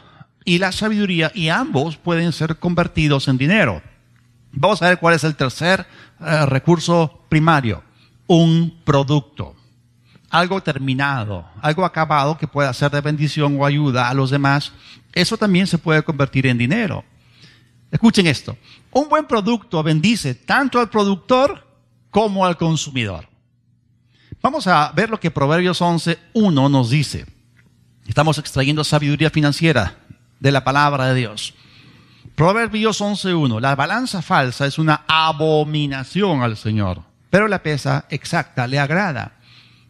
[0.44, 3.82] y la sabiduría, y ambos pueden ser convertidos en dinero.
[4.52, 5.86] Vamos a ver cuál es el tercer
[6.20, 7.82] eh, recurso primario,
[8.26, 9.56] un producto,
[10.28, 14.72] algo terminado, algo acabado que pueda ser de bendición o ayuda a los demás.
[15.14, 17.04] Eso también se puede convertir en dinero.
[17.90, 18.56] Escuchen esto,
[18.90, 21.66] un buen producto bendice tanto al productor
[22.10, 23.28] como al consumidor.
[24.42, 27.26] Vamos a ver lo que Proverbios 11.1 nos dice.
[28.06, 29.96] Estamos extrayendo sabiduría financiera
[30.38, 31.54] de la palabra de Dios.
[32.34, 33.60] Proverbios 11.1.
[33.60, 39.36] La balanza falsa es una abominación al Señor, pero la pesa exacta le agrada.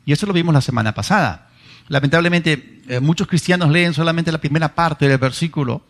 [0.06, 1.48] Y eso lo vimos la semana pasada.
[1.88, 5.86] Lamentablemente, eh, muchos cristianos leen solamente la primera parte del versículo.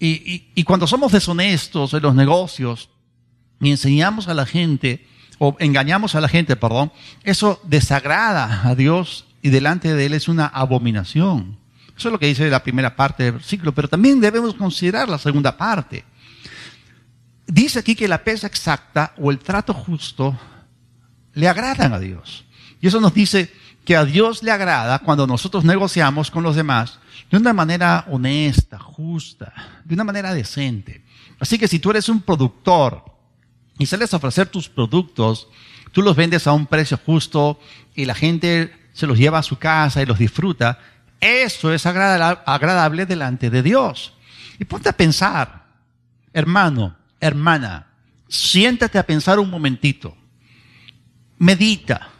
[0.00, 2.90] Y, cuando somos deshonestos en los negocios
[3.60, 5.06] y enseñamos a la gente,
[5.38, 6.92] o engañamos a la gente, perdón,
[7.24, 11.58] eso desagrada a Dios y delante de Él es una abominación.
[11.96, 15.18] Eso es lo que dice la primera parte del versículo, pero también debemos considerar la
[15.18, 16.04] segunda parte.
[17.46, 20.38] Dice aquí que la pesa exacta o el trato justo
[21.32, 22.44] le agradan a Dios.
[22.80, 23.52] Y eso nos dice
[23.88, 26.98] que a Dios le agrada cuando nosotros negociamos con los demás
[27.30, 31.02] de una manera honesta, justa, de una manera decente.
[31.40, 33.02] Así que si tú eres un productor
[33.78, 35.48] y sales a ofrecer tus productos,
[35.90, 37.58] tú los vendes a un precio justo
[37.94, 40.78] y la gente se los lleva a su casa y los disfruta,
[41.18, 44.12] eso es agradable delante de Dios.
[44.58, 45.64] Y ponte a pensar,
[46.34, 47.86] hermano, hermana,
[48.28, 50.14] siéntate a pensar un momentito.
[51.38, 52.10] Medita,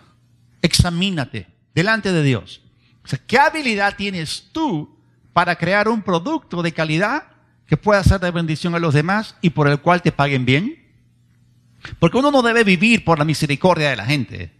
[0.62, 2.61] examínate delante de Dios.
[3.05, 4.99] O sea, ¿qué habilidad tienes tú
[5.33, 7.29] para crear un producto de calidad
[7.67, 10.77] que pueda ser de bendición a los demás y por el cual te paguen bien?
[12.01, 14.51] Porque uno no debe vivir por la misericordia de la gente.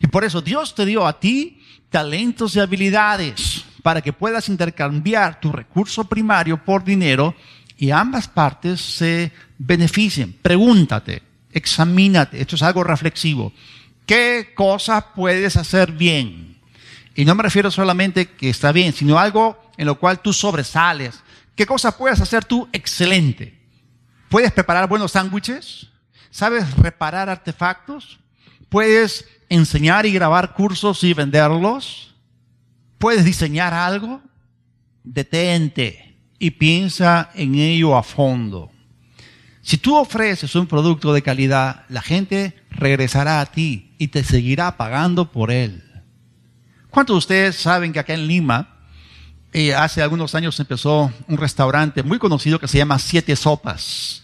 [0.00, 5.40] Y por eso Dios te dio a ti talentos y habilidades para que puedas intercambiar
[5.40, 7.34] tu recurso primario por dinero
[7.76, 10.34] y ambas partes se beneficien.
[10.40, 13.52] Pregúntate, examínate, esto es algo reflexivo.
[14.08, 16.58] ¿Qué cosas puedes hacer bien?
[17.14, 21.22] Y no me refiero solamente que está bien, sino algo en lo cual tú sobresales.
[21.54, 23.60] ¿Qué cosas puedes hacer tú excelente?
[24.30, 25.88] ¿Puedes preparar buenos sándwiches?
[26.30, 28.18] ¿Sabes reparar artefactos?
[28.70, 32.14] ¿Puedes enseñar y grabar cursos y venderlos?
[32.96, 34.22] ¿Puedes diseñar algo?
[35.04, 38.70] Detente y piensa en ello a fondo.
[39.68, 44.78] Si tú ofreces un producto de calidad, la gente regresará a ti y te seguirá
[44.78, 45.84] pagando por él.
[46.88, 48.78] ¿Cuántos de ustedes saben que acá en Lima,
[49.52, 54.22] eh, hace algunos años empezó un restaurante muy conocido que se llama Siete Sopas?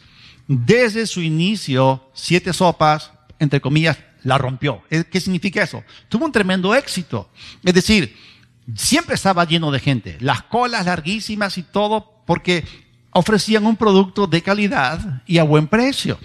[0.48, 4.82] Desde su inicio, Siete Sopas, entre comillas, la rompió.
[4.88, 5.84] ¿Qué significa eso?
[6.08, 7.28] Tuvo un tremendo éxito.
[7.62, 8.16] Es decir,
[8.74, 12.64] siempre estaba lleno de gente, las colas larguísimas y todo, porque
[13.14, 16.18] ofrecían un producto de calidad y a buen precio.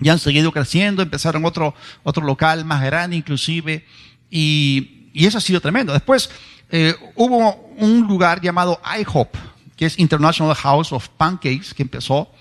[0.00, 3.84] Y han seguido creciendo, empezaron otro, otro local más grande inclusive,
[4.30, 5.92] y, y eso ha sido tremendo.
[5.92, 6.30] Después
[6.70, 9.36] eh, hubo un lugar llamado IHOP,
[9.76, 12.32] que es International House of Pancakes, que empezó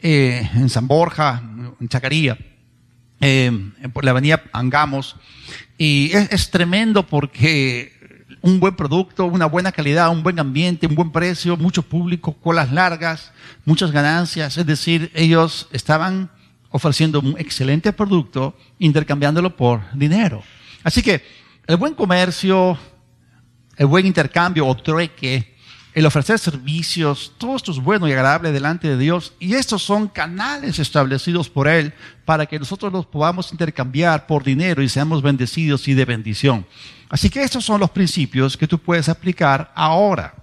[0.00, 1.42] eh, en San Borja,
[1.80, 2.38] en Chacaría
[3.20, 3.50] eh,
[3.92, 5.16] por la avenida Angamos.
[5.76, 7.93] Y es, tremendo porque
[8.44, 12.70] un buen producto, una buena calidad, un buen ambiente, un buen precio, mucho público, colas
[12.70, 13.32] largas,
[13.64, 14.58] muchas ganancias.
[14.58, 16.30] Es decir, ellos estaban
[16.68, 20.42] ofreciendo un excelente producto, intercambiándolo por dinero.
[20.82, 21.24] Así que
[21.66, 22.76] el buen comercio,
[23.78, 25.53] el buen intercambio o trueque
[25.94, 29.32] el ofrecer servicios, todo esto es bueno y agradable delante de Dios.
[29.38, 31.92] Y estos son canales establecidos por Él
[32.24, 36.66] para que nosotros los podamos intercambiar por dinero y seamos bendecidos y de bendición.
[37.08, 40.34] Así que estos son los principios que tú puedes aplicar ahora.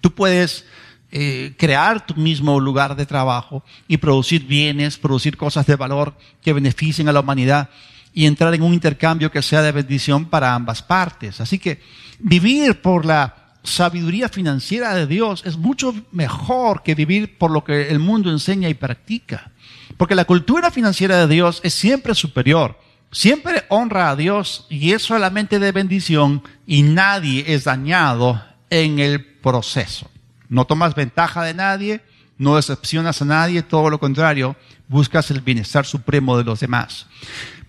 [0.00, 0.64] Tú puedes
[1.10, 6.52] eh, crear tu mismo lugar de trabajo y producir bienes, producir cosas de valor que
[6.52, 7.70] beneficien a la humanidad
[8.12, 11.40] y entrar en un intercambio que sea de bendición para ambas partes.
[11.40, 11.80] Así que
[12.20, 17.88] vivir por la sabiduría financiera de Dios es mucho mejor que vivir por lo que
[17.88, 19.50] el mundo enseña y practica.
[19.96, 22.78] Porque la cultura financiera de Dios es siempre superior,
[23.10, 29.24] siempre honra a Dios y es solamente de bendición y nadie es dañado en el
[29.24, 30.10] proceso.
[30.48, 32.02] No tomas ventaja de nadie,
[32.38, 34.56] no decepcionas a nadie, todo lo contrario,
[34.88, 37.06] buscas el bienestar supremo de los demás.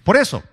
[0.03, 0.43] Por eso,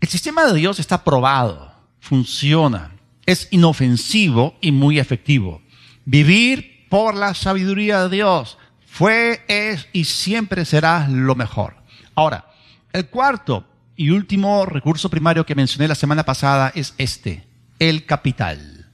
[0.00, 2.93] el sistema de Dios está probado, funciona,
[3.26, 5.62] es inofensivo y muy efectivo.
[6.04, 11.76] Vivir por la sabiduría de Dios fue, es y siempre será lo mejor.
[12.14, 12.46] Ahora,
[12.92, 17.46] el cuarto y último recurso primario que mencioné la semana pasada es este,
[17.78, 18.88] el capital.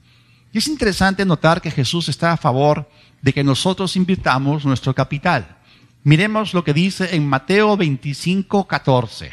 [0.53, 2.89] Y es interesante notar que Jesús está a favor
[3.21, 5.57] de que nosotros invirtamos nuestro capital.
[6.03, 9.31] Miremos lo que dice en Mateo 25, 14.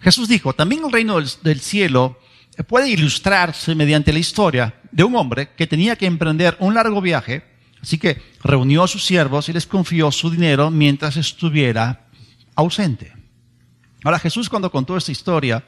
[0.00, 2.18] Jesús dijo, también el reino del cielo
[2.66, 7.44] puede ilustrarse mediante la historia de un hombre que tenía que emprender un largo viaje,
[7.80, 12.06] así que reunió a sus siervos y les confió su dinero mientras estuviera
[12.54, 13.12] ausente.
[14.04, 15.64] Ahora Jesús cuando contó esta historia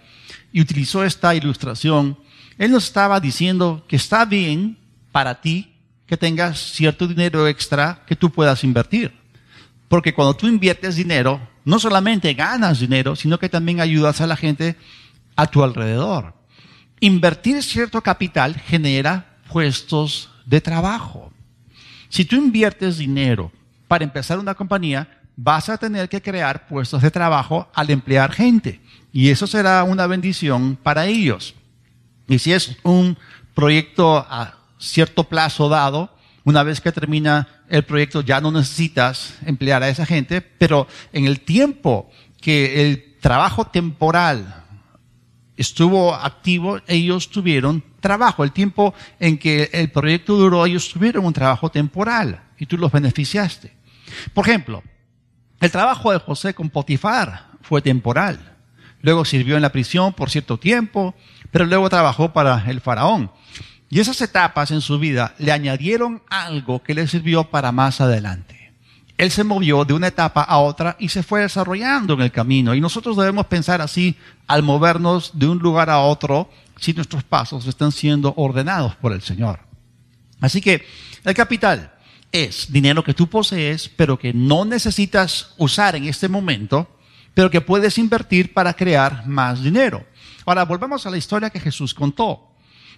[0.53, 2.19] y utilizó esta ilustración,
[2.59, 4.79] Él nos estaba diciendo que está bien
[5.13, 5.73] para ti
[6.07, 9.13] que tengas cierto dinero extra que tú puedas invertir.
[9.89, 14.37] Porque cuando tú inviertes dinero, no solamente ganas dinero, sino que también ayudas a la
[14.37, 14.77] gente
[15.37, 16.35] a tu alrededor.
[17.05, 21.31] Invertir cierto capital genera puestos de trabajo.
[22.09, 23.53] Si tú inviertes dinero
[23.87, 28.81] para empezar una compañía, vas a tener que crear puestos de trabajo al emplear gente.
[29.13, 31.55] Y eso será una bendición para ellos.
[32.27, 33.19] Y si es un
[33.53, 36.09] proyecto a cierto plazo dado,
[36.43, 41.27] una vez que termina el proyecto ya no necesitas emplear a esa gente, pero en
[41.27, 44.64] el tiempo que el trabajo temporal
[45.57, 48.45] estuvo activo, ellos tuvieron trabajo.
[48.45, 52.93] El tiempo en que el proyecto duró, ellos tuvieron un trabajo temporal y tú los
[52.93, 53.73] beneficiaste.
[54.33, 54.83] Por ejemplo,
[55.61, 58.57] el trabajo de José con Potifar fue temporal.
[59.01, 61.15] Luego sirvió en la prisión por cierto tiempo,
[61.51, 63.31] pero luego trabajó para el faraón.
[63.91, 68.54] Y esas etapas en su vida le añadieron algo que le sirvió para más adelante
[69.17, 72.75] él se movió de una etapa a otra y se fue desarrollando en el camino.
[72.75, 76.51] Y nosotros debemos pensar así al movernos de un lugar a otro
[76.81, 79.61] si nuestros pasos están siendo ordenados por el Señor.
[80.41, 80.85] Así que
[81.25, 81.93] el capital
[82.33, 86.89] es dinero que tú posees, pero que no necesitas usar en este momento,
[87.33, 90.05] pero que puedes invertir para crear más dinero.
[90.45, 92.51] Ahora, volvamos a la historia que Jesús contó.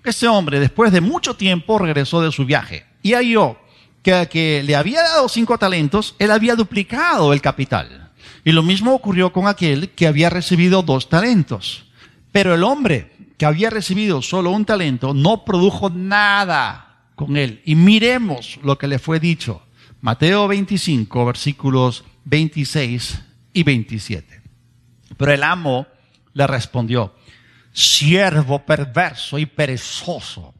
[0.02, 3.58] Este hombre, después de mucho tiempo, regresó de su viaje y halló
[4.06, 8.12] que, que le había dado cinco talentos, él había duplicado el capital.
[8.44, 11.86] Y lo mismo ocurrió con aquel que había recibido dos talentos.
[12.30, 17.60] Pero el hombre que había recibido solo un talento no produjo nada con él.
[17.64, 19.62] Y miremos lo que le fue dicho.
[20.00, 23.20] Mateo 25, versículos 26
[23.54, 24.40] y 27.
[25.16, 25.88] Pero el amo
[26.32, 27.16] le respondió,
[27.72, 30.54] siervo perverso y perezoso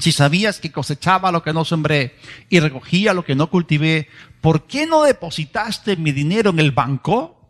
[0.00, 2.16] si sabías que cosechaba lo que no sembré
[2.48, 4.08] y recogía lo que no cultivé,
[4.40, 7.48] ¿por qué no depositaste mi dinero en el banco?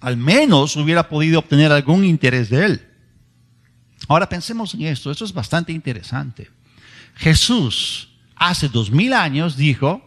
[0.00, 2.88] Al menos hubiera podido obtener algún interés de él.
[4.08, 6.50] Ahora pensemos en esto, esto es bastante interesante.
[7.14, 10.02] Jesús hace dos mil años dijo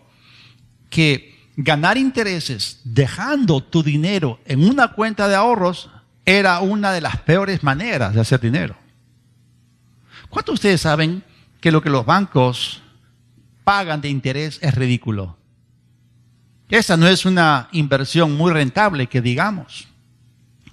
[0.90, 5.90] que ganar intereses dejando tu dinero en una cuenta de ahorros
[6.26, 8.76] era una de las peores maneras de hacer dinero.
[10.30, 11.24] ¿Cuántos de ustedes saben
[11.64, 12.82] que lo que los bancos
[13.64, 15.38] pagan de interés es ridículo.
[16.68, 19.88] Esa no es una inversión muy rentable que digamos.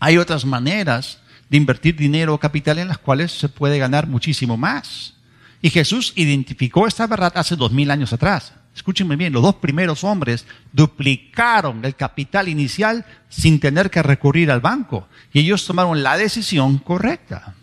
[0.01, 4.57] Hay otras maneras de invertir dinero o capital en las cuales se puede ganar muchísimo
[4.57, 5.15] más.
[5.63, 8.53] Y Jesús identificó esta verdad hace dos mil años atrás.
[8.75, 14.61] Escúchenme bien, los dos primeros hombres duplicaron el capital inicial sin tener que recurrir al
[14.61, 15.07] banco.
[15.33, 17.55] Y ellos tomaron la decisión correcta.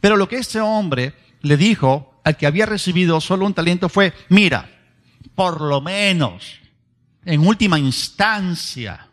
[0.00, 4.12] Pero lo que este hombre le dijo al que había recibido solo un talento fue,
[4.28, 4.70] mira,
[5.34, 6.58] por lo menos,
[7.24, 9.08] en última instancia,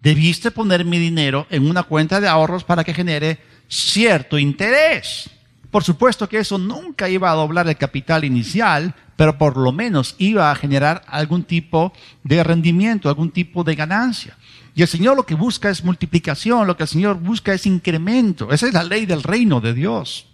[0.00, 5.30] debiste poner mi dinero en una cuenta de ahorros para que genere cierto interés.
[5.70, 10.14] Por supuesto que eso nunca iba a doblar el capital inicial, pero por lo menos
[10.18, 14.36] iba a generar algún tipo de rendimiento, algún tipo de ganancia.
[14.74, 18.52] Y el Señor lo que busca es multiplicación, lo que el Señor busca es incremento.
[18.52, 20.26] Esa es la ley del reino de Dios.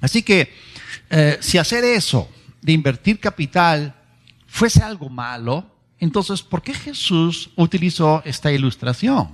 [0.00, 0.52] Así que
[1.10, 2.28] eh, si hacer eso,
[2.62, 3.94] de invertir capital,
[4.46, 5.64] fuese algo malo,
[5.98, 9.28] entonces, ¿por qué Jesús utilizó esta ilustración?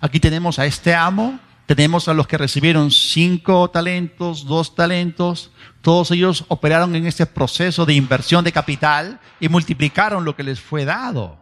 [0.00, 6.10] Aquí tenemos a este amo, tenemos a los que recibieron cinco talentos, dos talentos, todos
[6.10, 10.84] ellos operaron en este proceso de inversión de capital y multiplicaron lo que les fue
[10.84, 11.38] dado.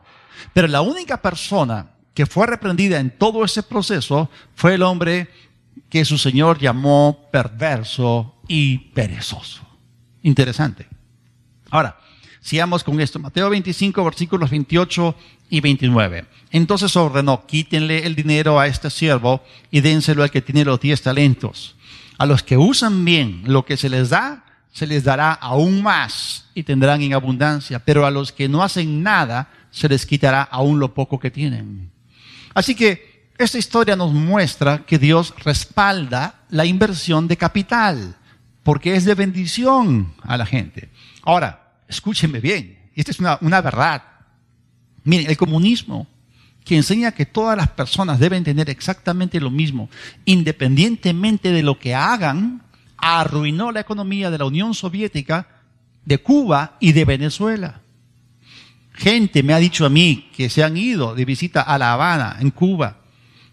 [0.53, 5.29] Pero la única persona que fue reprendida en todo ese proceso fue el hombre
[5.91, 9.67] que su Señor llamó perverso y perezoso.
[10.23, 10.87] Interesante.
[11.71, 11.99] Ahora,
[12.41, 13.19] sigamos con esto.
[13.19, 15.15] Mateo 25, versículos 28
[15.51, 16.27] y 29.
[16.51, 21.03] Entonces ordenó, quítenle el dinero a este siervo y dénselo al que tiene los diez
[21.03, 21.77] talentos.
[22.19, 26.47] A los que usan bien lo que se les da, se les dará aún más
[26.55, 30.79] y tendrán en abundancia, pero a los que no hacen nada, se les quitará aún
[30.79, 31.91] lo poco que tienen.
[32.55, 38.17] Así que esta historia nos muestra que Dios respalda la inversión de capital,
[38.67, 40.89] porque es de bendición a la gente.
[41.23, 44.03] Ahora, escúchenme bien, esta es una, una verdad.
[45.05, 46.09] Miren, el comunismo,
[46.65, 49.89] que enseña que todas las personas deben tener exactamente lo mismo,
[50.25, 52.61] independientemente de lo que hagan,
[52.97, 55.47] arruinó la economía de la Unión Soviética,
[56.05, 57.83] de Cuba y de Venezuela.
[58.95, 62.39] Gente me ha dicho a mí que se han ido de visita a La Habana,
[62.41, 62.96] en Cuba,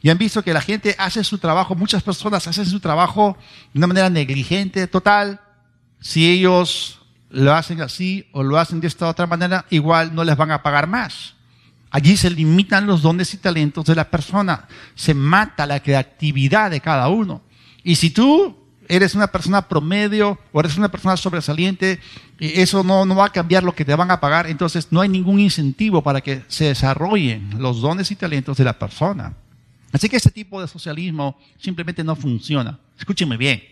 [0.04, 3.38] y han visto que la gente hace su trabajo, muchas personas hacen su trabajo
[3.72, 5.40] de una manera negligente, total.
[6.02, 7.00] Si ellos
[7.30, 10.62] lo hacen así o lo hacen de esta otra manera, igual no les van a
[10.62, 11.36] pagar más.
[11.90, 16.82] Allí se limitan los dones y talentos de la persona, se mata la creatividad de
[16.82, 17.42] cada uno.
[17.82, 18.58] Y si tú
[18.90, 22.02] eres una persona promedio o eres una persona sobresaliente,
[22.40, 25.08] eso no, no va a cambiar lo que te van a pagar, entonces no hay
[25.08, 29.38] ningún incentivo para que se desarrollen los dones y talentos de la persona.
[29.94, 32.80] Así que ese tipo de socialismo simplemente no funciona.
[32.98, 33.64] Escúcheme bien,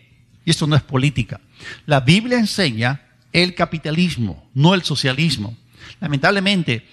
[0.44, 1.40] y esto no es política.
[1.84, 3.02] La Biblia enseña
[3.32, 5.56] el capitalismo, no el socialismo.
[6.00, 6.86] Lamentablemente,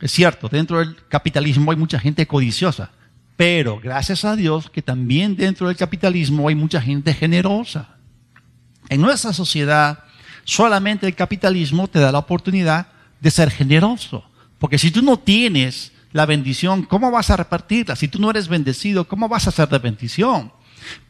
[0.00, 2.90] es cierto, dentro del capitalismo hay mucha gente codiciosa,
[3.36, 7.96] pero gracias a Dios que también dentro del capitalismo hay mucha gente generosa.
[8.88, 10.04] En nuestra sociedad,
[10.44, 12.86] solamente el capitalismo te da la oportunidad
[13.20, 14.24] de ser generoso.
[14.58, 17.96] Porque si tú no tienes la bendición, ¿cómo vas a repartirla?
[17.96, 20.52] Si tú no eres bendecido, ¿cómo vas a ser de bendición?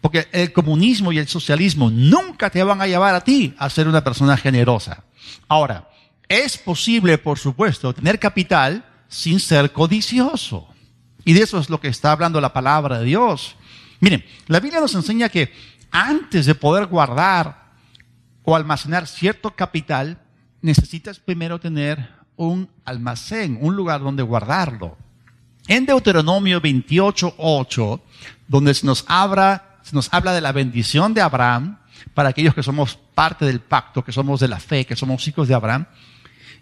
[0.01, 3.89] Porque el comunismo y el socialismo nunca te van a llevar a ti a ser
[3.89, 5.05] una persona generosa.
[5.49, 5.89] Ahora,
[6.29, 10.69] es posible, por supuesto, tener capital sin ser codicioso.
[11.25, 13.57] Y de eso es lo que está hablando la palabra de Dios.
[14.01, 15.53] Miren, la Biblia nos enseña que
[15.91, 17.73] antes de poder guardar
[18.45, 20.21] o almacenar cierto capital,
[20.61, 24.97] necesitas primero tener un almacén, un lugar donde guardarlo.
[25.69, 28.03] En Deuteronomio 28, 8,
[28.49, 31.79] donde se nos, habla, se nos habla de la bendición de Abraham,
[32.15, 35.49] para aquellos que somos parte del pacto, que somos de la fe, que somos hijos
[35.49, 35.87] de Abraham,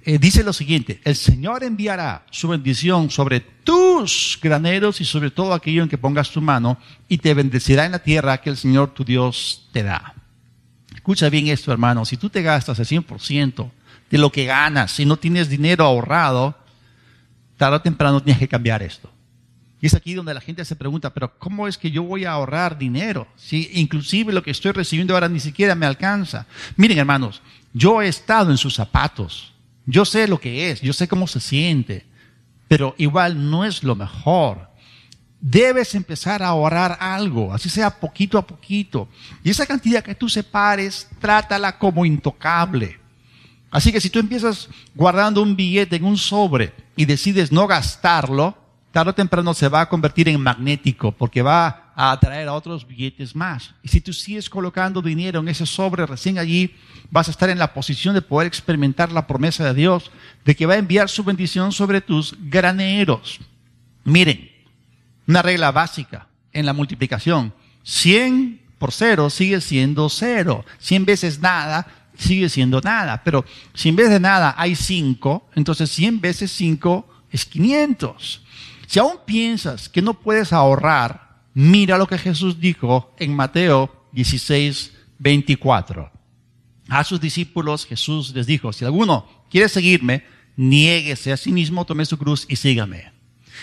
[0.03, 5.53] eh, dice lo siguiente, el Señor enviará su bendición sobre tus graneros y sobre todo
[5.53, 8.95] aquello en que pongas tu mano y te bendecirá en la tierra que el Señor
[8.95, 10.15] tu Dios te da.
[10.95, 13.71] Escucha bien esto, hermano, si tú te gastas el 100%
[14.11, 16.57] de lo que ganas, si no tienes dinero ahorrado,
[17.57, 19.11] tarde o temprano tienes que cambiar esto.
[19.81, 22.33] Y es aquí donde la gente se pregunta, pero ¿cómo es que yo voy a
[22.33, 23.27] ahorrar dinero?
[23.37, 26.47] Si inclusive lo que estoy recibiendo ahora ni siquiera me alcanza.
[26.77, 27.41] Miren, hermanos,
[27.73, 29.55] yo he estado en sus zapatos.
[29.87, 32.05] Yo sé lo que es, yo sé cómo se siente,
[32.69, 34.69] pero igual no es lo mejor.
[35.41, 39.09] Debes empezar a ahorrar algo, así sea poquito a poquito.
[39.43, 43.00] Y esa cantidad que tú separes, trátala como intocable.
[43.71, 48.57] Así que si tú empiezas guardando un billete en un sobre y decides no gastarlo,
[48.91, 52.87] tarde o temprano se va a convertir en magnético porque va a atraer a otros
[52.87, 53.75] billetes más.
[53.83, 56.75] Y si tú sigues colocando dinero en ese sobre recién allí,
[57.11, 60.11] vas a estar en la posición de poder experimentar la promesa de Dios
[60.45, 63.39] de que va a enviar su bendición sobre tus graneros.
[64.03, 64.51] Miren,
[65.29, 67.53] una regla básica en la multiplicación.
[67.85, 70.65] 100 por cero sigue siendo cero.
[70.79, 71.87] 100 veces nada
[72.21, 73.23] sigue siendo nada.
[73.25, 73.45] Pero
[73.75, 78.43] si en vez de nada hay 5, entonces 100 veces 5 es 500.
[78.87, 84.93] Si aún piensas que no puedes ahorrar, mira lo que Jesús dijo en Mateo 16,
[85.19, 86.11] 24.
[86.89, 90.25] A sus discípulos Jesús les dijo, si alguno quiere seguirme,
[90.57, 93.13] niéguese a sí mismo, tome su cruz y sígame.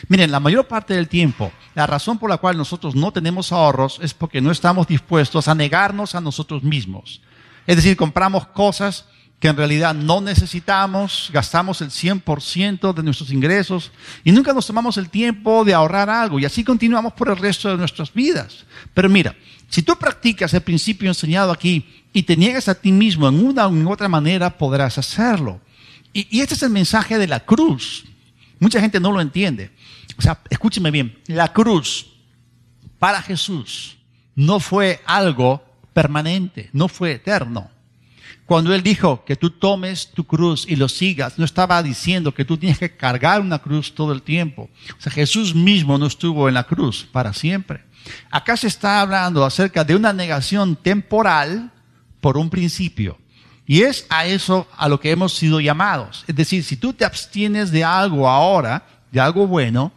[0.08, 4.00] Miren, la mayor parte del tiempo, la razón por la cual nosotros no tenemos ahorros
[4.02, 7.22] es porque no estamos dispuestos a negarnos a nosotros mismos.
[7.68, 9.06] Es decir, compramos cosas
[9.40, 13.92] que en realidad no necesitamos, gastamos el 100% de nuestros ingresos
[14.24, 17.70] y nunca nos tomamos el tiempo de ahorrar algo y así continuamos por el resto
[17.70, 18.66] de nuestras vidas.
[18.96, 19.36] Pero mira,
[19.70, 23.68] si tú practicas el principio enseñado aquí y te niegas a ti mismo en una
[23.68, 25.62] u otra manera, podrás hacerlo.
[26.14, 28.06] Y, y este es el mensaje de la cruz.
[28.60, 29.72] Mucha gente no lo entiende.
[30.18, 32.08] O sea, escúcheme bien, la cruz
[32.98, 33.98] para Jesús
[34.36, 35.67] no fue algo
[35.98, 37.72] permanente, no fue eterno.
[38.46, 42.46] Cuando Él dijo que tú tomes tu cruz y lo sigas, no estaba diciendo que
[42.46, 44.70] tú tienes que cargar una cruz todo el tiempo.
[44.96, 47.84] O sea, Jesús mismo no estuvo en la cruz para siempre.
[48.30, 51.72] Acá se está hablando acerca de una negación temporal
[52.22, 53.18] por un principio.
[53.66, 56.26] Y es a eso a lo que hemos sido llamados.
[56.28, 59.92] Es decir, si tú te abstienes de algo ahora, de algo bueno,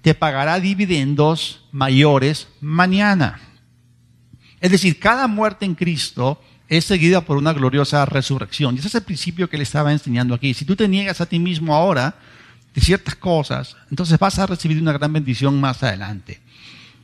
[0.00, 3.45] te pagará dividendos mayores mañana.
[4.66, 8.74] Es decir, cada muerte en Cristo es seguida por una gloriosa resurrección.
[8.74, 10.54] Y ese es el principio que le estaba enseñando aquí.
[10.54, 12.16] Si tú te niegas a ti mismo ahora
[12.74, 16.40] de ciertas cosas, entonces vas a recibir una gran bendición más adelante.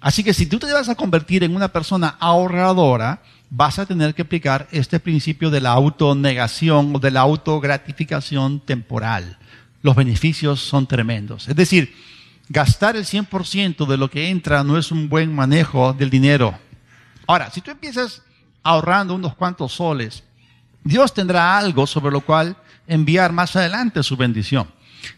[0.00, 4.12] Así que si tú te vas a convertir en una persona ahorradora, vas a tener
[4.12, 9.38] que aplicar este principio de la autonegación o de la autogratificación temporal.
[9.82, 11.46] Los beneficios son tremendos.
[11.46, 11.94] Es decir,
[12.48, 16.58] gastar el 100% de lo que entra no es un buen manejo del dinero.
[17.32, 18.20] Ahora, si tú empiezas
[18.62, 20.22] ahorrando unos cuantos soles,
[20.84, 22.54] Dios tendrá algo sobre lo cual
[22.86, 24.68] enviar más adelante su bendición.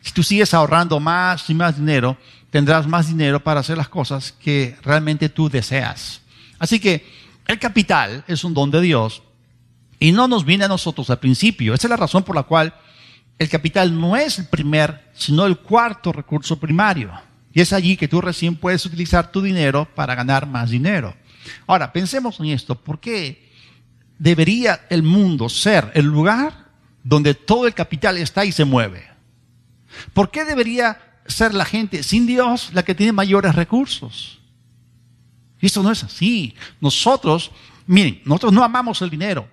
[0.00, 2.16] Si tú sigues ahorrando más y más dinero,
[2.50, 6.20] tendrás más dinero para hacer las cosas que realmente tú deseas.
[6.60, 7.04] Así que
[7.48, 9.24] el capital es un don de Dios
[9.98, 11.74] y no nos viene a nosotros al principio.
[11.74, 12.74] Esa es la razón por la cual
[13.40, 17.10] el capital no es el primer, sino el cuarto recurso primario.
[17.52, 21.16] Y es allí que tú recién puedes utilizar tu dinero para ganar más dinero.
[21.66, 22.74] Ahora, pensemos en esto.
[22.74, 23.50] ¿Por qué
[24.18, 26.70] debería el mundo ser el lugar
[27.02, 29.04] donde todo el capital está y se mueve?
[30.12, 34.40] ¿Por qué debería ser la gente sin Dios la que tiene mayores recursos?
[35.60, 36.54] Esto no es así.
[36.80, 37.50] Nosotros,
[37.86, 39.48] miren, nosotros no amamos el dinero.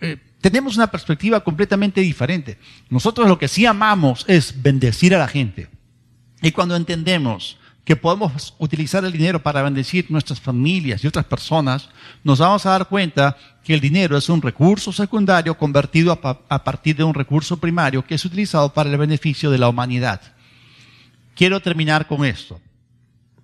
[0.00, 2.58] Eh, tenemos una perspectiva completamente diferente.
[2.88, 5.68] Nosotros lo que sí amamos es bendecir a la gente.
[6.42, 11.88] Y cuando entendemos que podemos utilizar el dinero para bendecir nuestras familias y otras personas,
[12.24, 16.96] nos vamos a dar cuenta que el dinero es un recurso secundario convertido a, partir
[16.96, 20.20] de un recurso primario que es utilizado para el beneficio de la humanidad.
[21.36, 22.60] Quiero terminar con esto.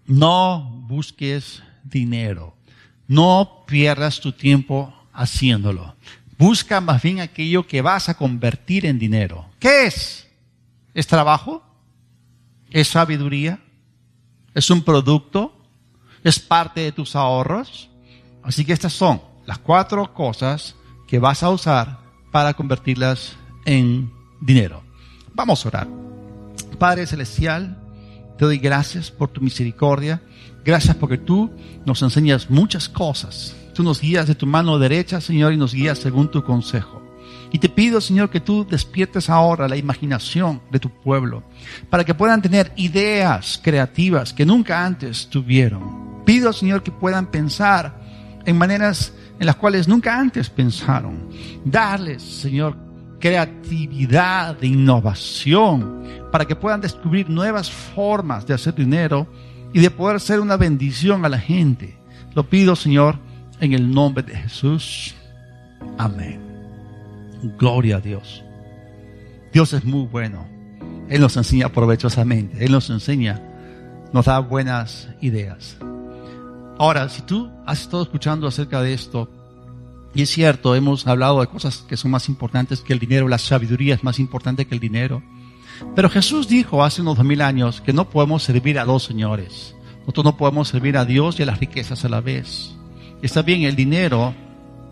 [0.06, 2.56] No busques dinero.
[3.06, 5.94] No pierdas tu tiempo haciéndolo.
[6.36, 9.46] Busca más bien aquello que vas a convertir en dinero.
[9.60, 10.26] ¿Qué es?
[10.94, 11.62] ¿Es trabajo?
[12.70, 13.60] ¿Es sabiduría?
[14.54, 15.54] Es un producto,
[16.24, 17.90] es parte de tus ahorros.
[18.42, 20.76] Así que estas son las cuatro cosas
[21.06, 22.00] que vas a usar
[22.30, 24.82] para convertirlas en dinero.
[25.34, 25.88] Vamos a orar.
[26.78, 27.78] Padre Celestial,
[28.38, 30.22] te doy gracias por tu misericordia.
[30.64, 31.50] Gracias porque tú
[31.84, 33.56] nos enseñas muchas cosas.
[33.74, 37.02] Tú nos guías de tu mano derecha, Señor, y nos guías según tu consejo.
[37.52, 41.42] Y te pido, Señor, que tú despiertes ahora la imaginación de tu pueblo
[41.90, 46.24] para que puedan tener ideas creativas que nunca antes tuvieron.
[46.24, 47.94] Pido, Señor, que puedan pensar
[48.46, 51.28] en maneras en las cuales nunca antes pensaron.
[51.64, 52.76] Darles, Señor,
[53.20, 59.26] creatividad, de innovación, para que puedan descubrir nuevas formas de hacer dinero
[59.74, 61.98] y de poder ser una bendición a la gente.
[62.34, 63.18] Lo pido, Señor,
[63.60, 65.14] en el nombre de Jesús.
[65.98, 66.41] Amén.
[67.58, 68.44] Gloria a Dios.
[69.52, 70.46] Dios es muy bueno.
[71.08, 72.64] Él nos enseña provechosamente.
[72.64, 73.40] Él nos enseña,
[74.12, 75.76] nos da buenas ideas.
[76.78, 79.30] Ahora, si tú has estado escuchando acerca de esto,
[80.14, 83.38] y es cierto, hemos hablado de cosas que son más importantes que el dinero, la
[83.38, 85.22] sabiduría es más importante que el dinero.
[85.94, 89.74] Pero Jesús dijo hace unos dos mil años que no podemos servir a dos señores.
[90.00, 92.74] Nosotros no podemos servir a Dios y a las riquezas a la vez.
[93.22, 94.34] Está bien, el dinero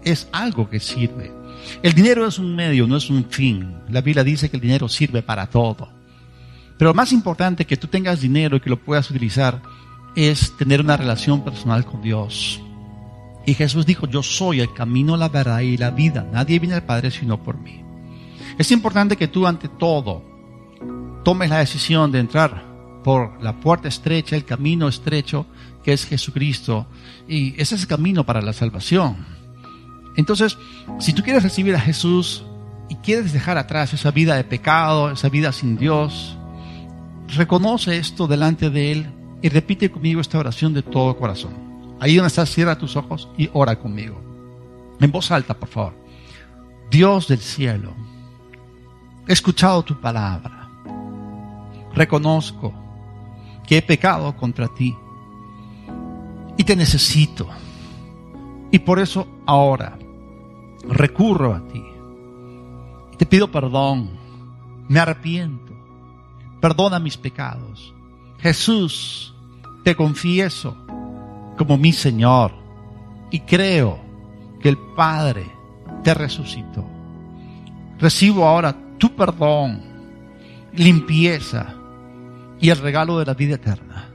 [0.04, 1.39] es algo que sirve.
[1.82, 3.74] El dinero es un medio, no es un fin.
[3.88, 5.88] La Biblia dice que el dinero sirve para todo.
[6.78, 9.60] Pero más importante que tú tengas dinero y que lo puedas utilizar
[10.16, 12.60] es tener una relación personal con Dios.
[13.46, 16.26] Y Jesús dijo, yo soy el camino, la verdad y la vida.
[16.32, 17.82] Nadie viene al Padre sino por mí.
[18.58, 20.22] Es importante que tú ante todo
[21.24, 22.64] tomes la decisión de entrar
[23.02, 25.46] por la puerta estrecha, el camino estrecho
[25.82, 26.86] que es Jesucristo.
[27.28, 29.39] Y ese es el camino para la salvación.
[30.16, 30.58] Entonces,
[30.98, 32.44] si tú quieres recibir a Jesús
[32.88, 36.36] y quieres dejar atrás esa vida de pecado, esa vida sin Dios,
[37.28, 41.52] reconoce esto delante de Él y repite conmigo esta oración de todo corazón.
[42.00, 44.20] Ahí donde estás, cierra tus ojos y ora conmigo.
[45.00, 45.94] En voz alta, por favor.
[46.90, 47.94] Dios del cielo,
[49.28, 50.68] he escuchado tu palabra.
[51.94, 52.72] Reconozco
[53.66, 54.96] que he pecado contra ti
[56.56, 57.48] y te necesito.
[58.70, 59.98] Y por eso ahora
[60.88, 61.82] recurro a ti.
[63.18, 64.10] Te pido perdón.
[64.88, 65.72] Me arrepiento.
[66.60, 67.94] Perdona mis pecados.
[68.38, 69.34] Jesús,
[69.84, 70.76] te confieso
[71.56, 72.52] como mi Señor
[73.30, 73.98] y creo
[74.60, 75.46] que el Padre
[76.02, 76.84] te resucitó.
[77.98, 79.82] Recibo ahora tu perdón,
[80.72, 81.74] limpieza
[82.60, 84.08] y el regalo de la vida eterna.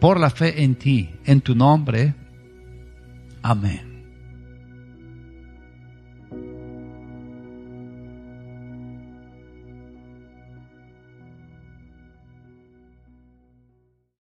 [0.00, 2.14] Por la fe en ti, en tu nombre.
[3.42, 3.89] Amén.